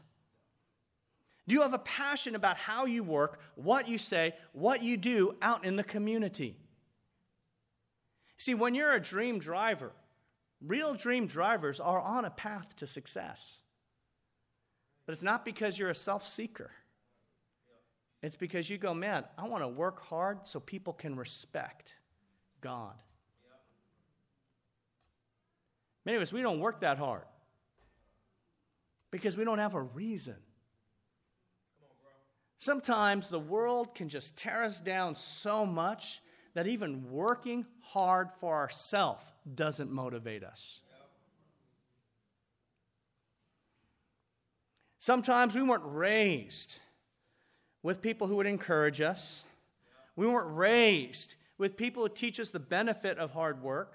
[1.47, 5.37] Do you have a passion about how you work, what you say, what you do
[5.43, 6.57] out in the community?
[8.39, 9.93] See, when you're a dream driver,
[10.63, 13.59] real dream drivers are on a path to success.
[15.05, 16.71] But it's not because you're a self seeker.
[18.25, 21.95] It's because you go, man, I want to work hard so people can respect
[22.63, 22.95] God.
[26.07, 27.27] Many of us, we don't work that hard
[29.11, 30.37] because we don't have a reason.
[32.57, 36.23] Sometimes the world can just tear us down so much
[36.55, 39.23] that even working hard for ourselves
[39.55, 40.81] doesn't motivate us.
[44.99, 46.81] Sometimes we weren't raised
[47.85, 49.45] with people who would encourage us.
[50.17, 53.93] We weren't raised with people who teach us the benefit of hard work.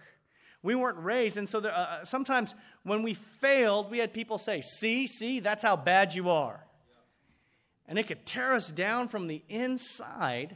[0.61, 4.37] We weren't raised, and so there, uh, uh, sometimes when we failed, we had people
[4.37, 6.63] say, See, see, that's how bad you are.
[7.87, 10.55] And it could tear us down from the inside.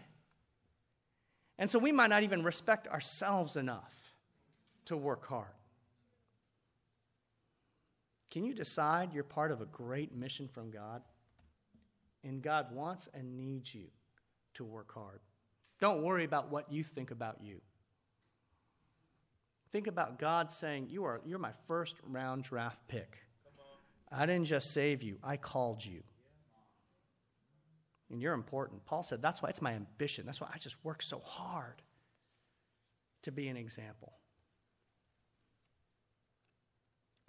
[1.57, 3.93] And so we might not even respect ourselves enough
[4.85, 5.47] to work hard.
[8.29, 11.01] Can you decide you're part of a great mission from God?
[12.23, 13.87] And God wants and needs you
[14.55, 15.19] to work hard.
[15.79, 17.59] Don't worry about what you think about you.
[19.71, 23.17] Think about God saying, You are you're my first round draft pick.
[24.11, 26.03] I didn't just save you, I called you.
[28.11, 28.85] And you're important.
[28.85, 30.25] Paul said, That's why it's my ambition.
[30.25, 31.81] That's why I just work so hard
[33.23, 34.13] to be an example.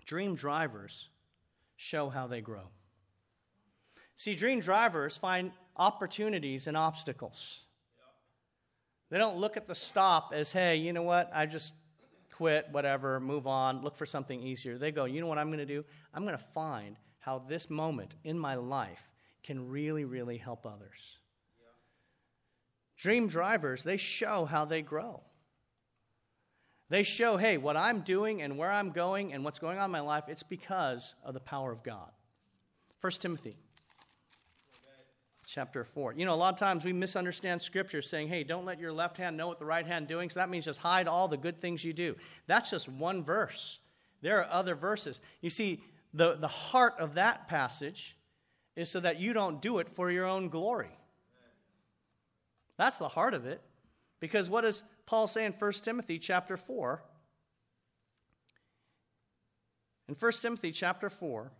[0.04, 1.08] Dream drivers
[1.76, 2.68] show how they grow.
[4.16, 7.60] See, dream drivers find opportunities and obstacles.
[9.10, 11.72] They don't look at the stop as, hey, you know what, I just
[12.32, 14.78] quit, whatever, move on, look for something easier.
[14.78, 15.84] They go, you know what I'm going to do?
[16.12, 19.02] I'm going to find how this moment in my life
[19.42, 21.18] can really, really help others.
[22.96, 25.22] Dream drivers, they show how they grow.
[26.88, 29.90] They show, hey, what I'm doing and where I'm going and what's going on in
[29.90, 32.10] my life, it's because of the power of God.
[33.00, 33.56] 1 Timothy
[35.46, 36.14] chapter 4.
[36.14, 39.16] You know, a lot of times we misunderstand scripture saying, hey, don't let your left
[39.16, 40.30] hand know what the right hand doing.
[40.30, 42.16] So that means just hide all the good things you do.
[42.46, 43.78] That's just one verse.
[44.22, 45.20] There are other verses.
[45.40, 45.82] You see,
[46.12, 48.16] the, the heart of that passage
[48.76, 50.90] is so that you don't do it for your own glory.
[52.76, 53.60] That's the heart of it.
[54.20, 57.02] Because what does Paul say in 1 Timothy chapter 4?
[60.08, 61.52] In 1 Timothy chapter 4,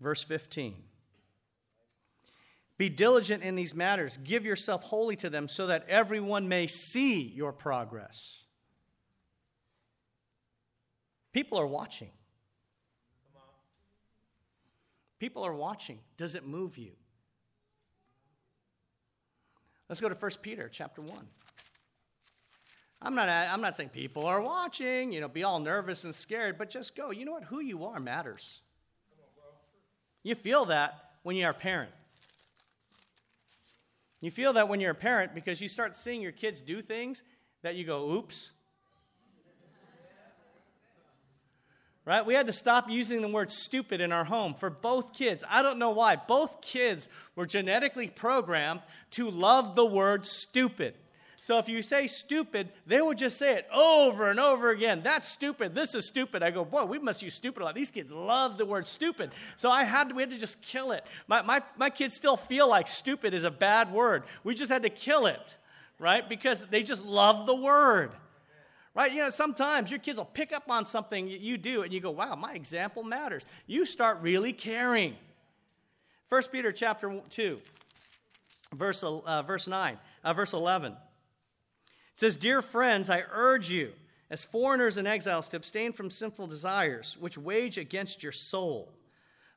[0.00, 0.74] Verse 15.
[2.78, 4.18] Be diligent in these matters.
[4.24, 8.44] Give yourself wholly to them so that everyone may see your progress.
[11.32, 12.10] People are watching.
[15.18, 15.98] People are watching.
[16.16, 16.92] Does it move you?
[19.90, 21.18] Let's go to 1 Peter chapter 1.
[23.02, 26.56] I'm not, I'm not saying people are watching, you know, be all nervous and scared,
[26.56, 27.10] but just go.
[27.10, 27.44] You know what?
[27.44, 28.62] Who you are matters.
[30.22, 31.90] You feel that when you're a parent.
[34.20, 37.22] You feel that when you're a parent because you start seeing your kids do things
[37.62, 38.52] that you go, oops.
[42.04, 42.24] Right?
[42.24, 45.44] We had to stop using the word stupid in our home for both kids.
[45.48, 46.16] I don't know why.
[46.16, 48.80] Both kids were genetically programmed
[49.12, 50.94] to love the word stupid.
[51.42, 55.00] So if you say stupid, they would just say it over and over again.
[55.02, 55.74] That's stupid.
[55.74, 56.42] This is stupid.
[56.42, 57.74] I go, boy, we must use stupid a lot.
[57.74, 59.30] These kids love the word stupid.
[59.56, 61.02] So I had to, we had to just kill it.
[61.28, 64.24] My, my, my kids still feel like stupid is a bad word.
[64.44, 65.56] We just had to kill it,
[65.98, 66.28] right?
[66.28, 68.10] Because they just love the word.
[68.94, 69.10] Right?
[69.10, 72.10] You know, sometimes your kids will pick up on something you do and you go,
[72.10, 73.44] wow, my example matters.
[73.66, 75.16] You start really caring.
[76.28, 77.58] 1 Peter chapter 2,
[78.74, 80.96] verse, uh, verse 9, uh, verse 11
[82.14, 83.92] says, Dear friends, I urge you,
[84.30, 88.92] as foreigners and exiles, to abstain from sinful desires, which wage against your soul.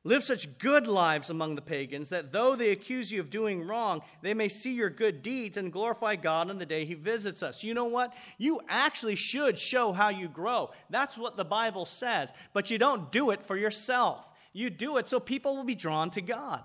[0.06, 4.02] Live such good lives among the pagans that though they accuse you of doing wrong,
[4.20, 7.64] they may see your good deeds and glorify God on the day He visits us.
[7.64, 8.12] You know what?
[8.36, 10.70] You actually should show how you grow.
[10.90, 12.34] That's what the Bible says.
[12.52, 16.10] But you don't do it for yourself, you do it so people will be drawn
[16.10, 16.62] to God.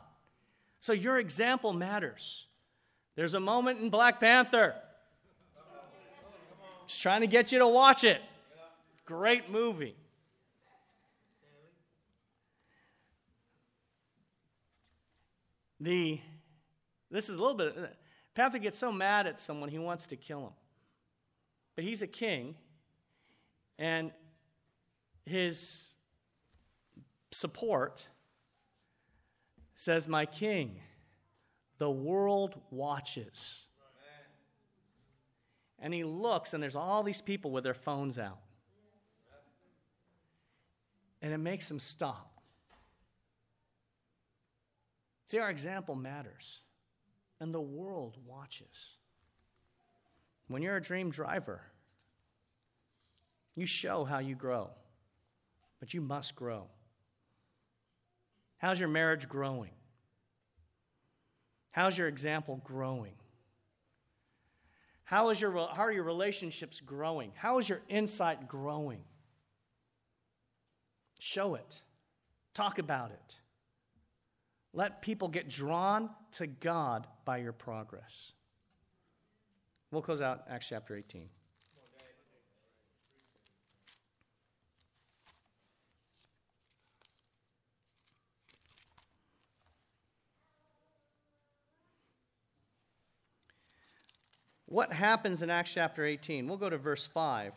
[0.81, 2.45] So your example matters.
[3.15, 4.75] There's a moment in Black Panther.
[6.89, 8.19] Just trying to get you to watch it.
[9.05, 9.95] Great movie.
[15.79, 16.19] the
[17.09, 17.95] this is a little bit
[18.33, 20.53] Panther gets so mad at someone he wants to kill him.
[21.75, 22.55] But he's a king,
[23.77, 24.11] and
[25.25, 25.95] his
[27.31, 28.07] support
[29.75, 30.79] says, My king,
[31.77, 33.65] the world watches.
[35.81, 38.39] And he looks, and there's all these people with their phones out.
[41.21, 42.41] And it makes him stop.
[45.25, 46.61] See, our example matters,
[47.39, 48.97] and the world watches.
[50.47, 51.61] When you're a dream driver,
[53.55, 54.69] you show how you grow,
[55.79, 56.63] but you must grow.
[58.57, 59.71] How's your marriage growing?
[61.71, 63.18] How's your example growing?
[65.09, 67.31] How, is your, how are your relationships growing?
[67.33, 69.01] How is your insight growing?
[71.17, 71.81] Show it.
[72.53, 73.35] Talk about it.
[74.71, 78.33] Let people get drawn to God by your progress.
[79.89, 81.27] We'll close out Acts chapter 18.
[94.69, 96.47] What happens in Acts chapter 18?
[96.47, 97.53] We'll go to verse 5 It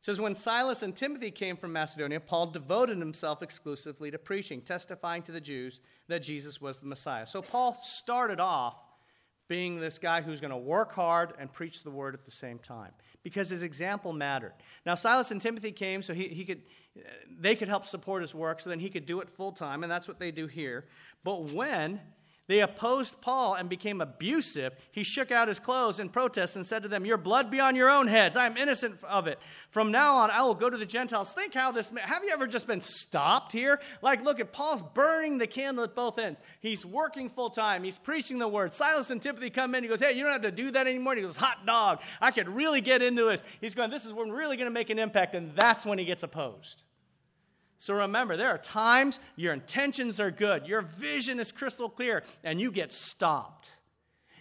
[0.00, 5.22] says when Silas and Timothy came from Macedonia, Paul devoted himself exclusively to preaching, testifying
[5.24, 7.26] to the Jews that Jesus was the Messiah.
[7.26, 8.76] So Paul started off
[9.46, 12.58] being this guy who's going to work hard and preach the word at the same
[12.58, 14.54] time because his example mattered.
[14.86, 16.62] Now Silas and Timothy came so he, he could
[17.38, 19.92] they could help support his work so then he could do it full time and
[19.92, 20.86] that's what they do here.
[21.24, 22.00] But when
[22.46, 24.74] they opposed Paul and became abusive.
[24.92, 27.74] He shook out his clothes in protest and said to them, Your blood be on
[27.74, 28.36] your own heads.
[28.36, 29.38] I am innocent of it.
[29.70, 31.32] From now on, I will go to the Gentiles.
[31.32, 33.80] Think how this, have you ever just been stopped here?
[34.02, 36.40] Like, look at Paul's burning the candle at both ends.
[36.60, 37.82] He's working full time.
[37.82, 38.74] He's preaching the word.
[38.74, 39.82] Silas and Timothy come in.
[39.82, 41.14] He goes, Hey, you don't have to do that anymore.
[41.14, 42.02] he goes, Hot dog.
[42.20, 43.42] I could really get into this.
[43.62, 45.34] He's going, This is when we're really going to make an impact.
[45.34, 46.82] And that's when he gets opposed.
[47.84, 52.58] So remember, there are times your intentions are good, your vision is crystal clear, and
[52.58, 53.72] you get stopped.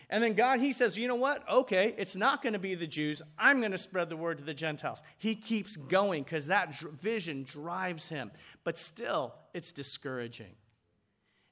[0.10, 1.44] And then God, He says, you know what?
[1.52, 3.22] Okay, it's not going to be the Jews.
[3.38, 5.04] I'm going to spread the word to the Gentiles.
[5.18, 8.32] He keeps going because that vision drives him.
[8.64, 10.56] But still, it's discouraging.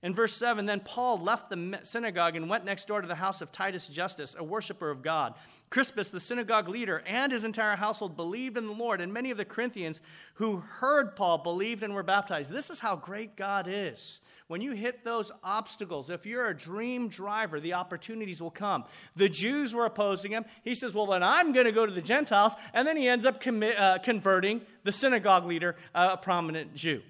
[0.01, 3.41] In verse 7, then Paul left the synagogue and went next door to the house
[3.41, 5.33] of Titus Justus, a worshiper of God.
[5.71, 9.37] Crispus, the synagogue leader, and his entire household believed in the Lord, and many of
[9.37, 10.01] the Corinthians
[10.35, 12.51] who heard Paul believed and were baptized.
[12.51, 14.19] This is how great God is.
[14.47, 18.83] When you hit those obstacles, if you're a dream driver, the opportunities will come.
[19.15, 20.43] The Jews were opposing him.
[20.61, 22.53] He says, Well, then I'm going to go to the Gentiles.
[22.73, 27.01] And then he ends up commi- uh, converting the synagogue leader, uh, a prominent Jew.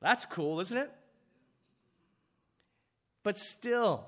[0.00, 0.88] That's cool, isn't it?
[3.24, 4.04] But still,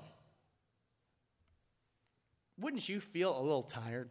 [2.59, 4.09] wouldn't you feel a little tired?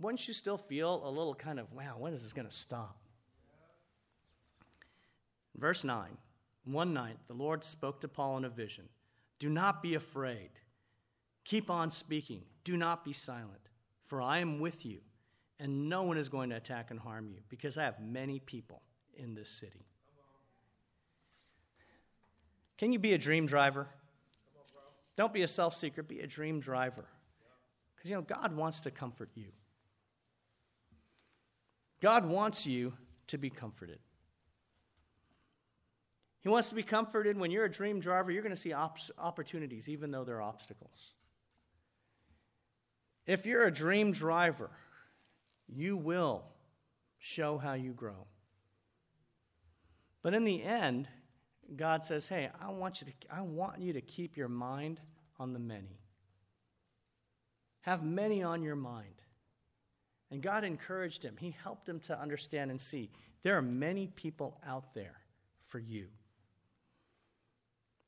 [0.00, 2.98] Wouldn't you still feel a little kind of, wow, when is this going to stop?
[5.56, 6.16] Verse 9
[6.64, 8.88] One night, the Lord spoke to Paul in a vision
[9.38, 10.50] Do not be afraid.
[11.44, 12.42] Keep on speaking.
[12.64, 13.70] Do not be silent,
[14.06, 14.98] for I am with you,
[15.58, 18.82] and no one is going to attack and harm you, because I have many people
[19.16, 19.86] in this city.
[22.76, 23.88] Can you be a dream driver?
[25.18, 27.04] Don't be a self seeker, be a dream driver.
[27.96, 29.48] Because, you know, God wants to comfort you.
[32.00, 32.92] God wants you
[33.26, 33.98] to be comforted.
[36.40, 38.98] He wants to be comforted when you're a dream driver, you're going to see op-
[39.18, 41.14] opportunities, even though they're obstacles.
[43.26, 44.70] If you're a dream driver,
[45.66, 46.44] you will
[47.18, 48.28] show how you grow.
[50.22, 51.08] But in the end,
[51.76, 55.00] God says, "Hey, I want you to I want you to keep your mind
[55.38, 56.00] on the many.
[57.82, 59.22] Have many on your mind."
[60.30, 61.36] And God encouraged him.
[61.38, 63.10] He helped him to understand and see
[63.42, 65.20] there are many people out there
[65.64, 66.08] for you.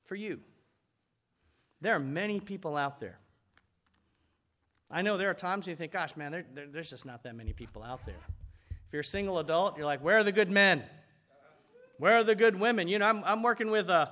[0.05, 0.41] For you.
[1.81, 3.19] There are many people out there.
[4.91, 7.37] I know there are times you think, gosh, man, there, there, there's just not that
[7.37, 8.27] many people out there.
[8.69, 10.83] If you're a single adult, you're like, where are the good men?
[12.01, 12.89] Where are the good women?
[12.89, 14.11] You know, I'm, I'm working with a,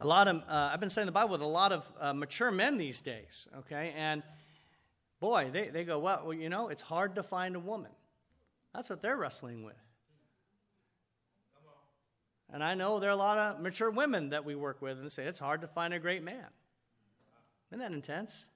[0.00, 2.50] a lot of, uh, I've been studying the Bible with a lot of uh, mature
[2.50, 3.94] men these days, okay?
[3.96, 4.24] And
[5.20, 7.92] boy, they, they go, well, well, you know, it's hard to find a woman.
[8.74, 9.76] That's what they're wrestling with.
[12.52, 15.12] And I know there are a lot of mature women that we work with and
[15.12, 16.46] say it's hard to find a great man.
[17.70, 18.46] Isn't that intense?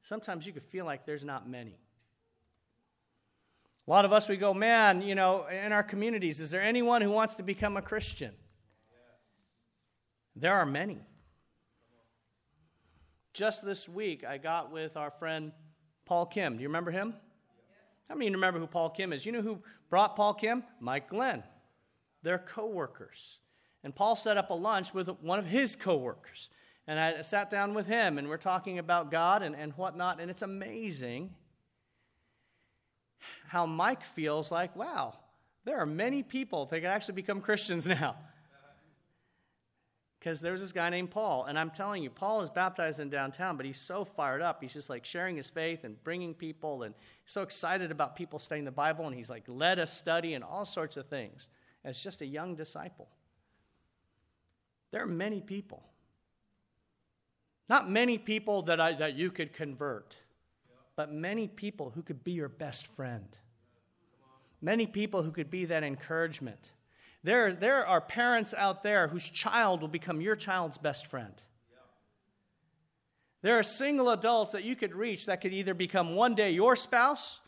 [0.00, 1.76] Sometimes you could feel like there's not many.
[3.86, 7.02] A lot of us, we go, man, you know, in our communities, is there anyone
[7.02, 8.32] who wants to become a Christian?
[10.34, 11.00] There are many.
[13.34, 15.52] Just this week, I got with our friend
[16.06, 16.56] Paul Kim.
[16.56, 17.14] Do you remember him?
[18.08, 19.26] How many of you remember who Paul Kim is?
[19.26, 19.60] You know who
[19.90, 20.64] brought Paul Kim?
[20.80, 21.42] Mike Glenn.
[22.22, 23.38] They're co workers.
[23.82, 26.48] And Paul set up a lunch with one of his co workers.
[26.86, 30.20] And I sat down with him, and we're talking about God and, and whatnot.
[30.20, 31.34] And it's amazing
[33.46, 35.14] how Mike feels like, wow,
[35.64, 38.16] there are many people that could actually become Christians now.
[40.18, 43.58] Because there's this guy named Paul, and I'm telling you, Paul is baptized in downtown,
[43.58, 44.62] but he's so fired up.
[44.62, 46.94] He's just like sharing his faith and bringing people, and
[47.26, 50.64] so excited about people studying the Bible, and he's like led a study and all
[50.64, 51.50] sorts of things
[51.84, 53.06] as just a young disciple.
[54.92, 55.82] There are many people.
[57.68, 60.14] Not many people that, I, that you could convert,
[60.96, 63.36] but many people who could be your best friend.
[64.60, 66.70] Many people who could be that encouragement.
[67.22, 71.34] There, there are parents out there whose child will become your child's best friend.
[73.42, 76.76] There are single adults that you could reach that could either become one day your
[76.76, 77.40] spouse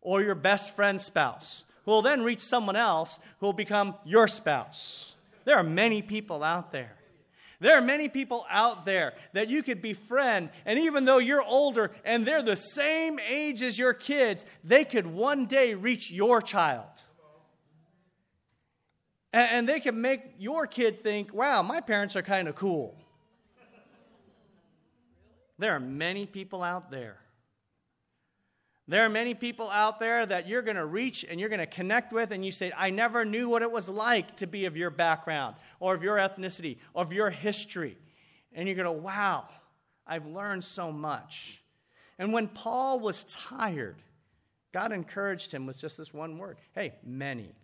[0.00, 4.26] or your best friend's spouse, who will then reach someone else who will become your
[4.26, 5.14] spouse.
[5.44, 6.97] There are many people out there.
[7.60, 11.90] There are many people out there that you could befriend, and even though you're older
[12.04, 16.86] and they're the same age as your kids, they could one day reach your child.
[19.32, 22.96] And they can make your kid think, wow, my parents are kind of cool.
[25.58, 27.18] There are many people out there.
[28.88, 31.66] There are many people out there that you're going to reach and you're going to
[31.66, 34.78] connect with, and you say, I never knew what it was like to be of
[34.78, 37.98] your background, or of your ethnicity, or of your history.
[38.54, 39.46] And you're going to, wow,
[40.06, 41.62] I've learned so much.
[42.18, 44.02] And when Paul was tired,
[44.72, 47.54] God encouraged him with just this one word hey, many.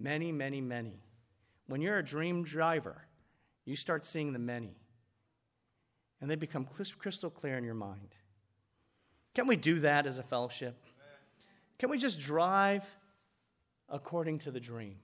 [0.00, 1.02] Many, many, many.
[1.66, 3.04] When you're a dream driver,
[3.66, 4.76] you start seeing the many.
[6.20, 6.66] And they become
[6.98, 8.14] crystal clear in your mind.
[9.38, 10.74] Can we do that as a fellowship?
[11.78, 12.84] Can we just drive
[13.88, 14.96] according to the dream?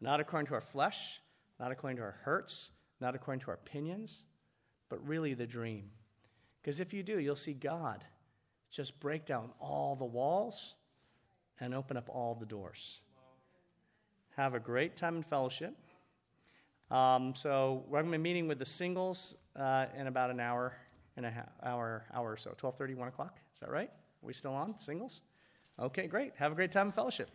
[0.00, 1.20] Not according to our flesh,
[1.60, 4.24] not according to our hurts, not according to our opinions,
[4.88, 5.92] but really the dream.
[6.60, 8.02] Because if you do, you'll see God
[8.68, 10.74] just break down all the walls
[11.60, 13.00] and open up all the doors.
[14.36, 15.76] Have a great time in fellowship.
[16.90, 20.74] Um, so we're going to be meeting with the singles uh, in about an hour
[21.24, 22.50] and a half, hour, hour or so.
[22.50, 23.38] 12.30, 1 o'clock.
[23.54, 23.90] Is that right?
[23.90, 24.78] Are we still on?
[24.78, 25.20] Singles?
[25.78, 26.32] Okay, great.
[26.36, 27.30] Have a great time in fellowship.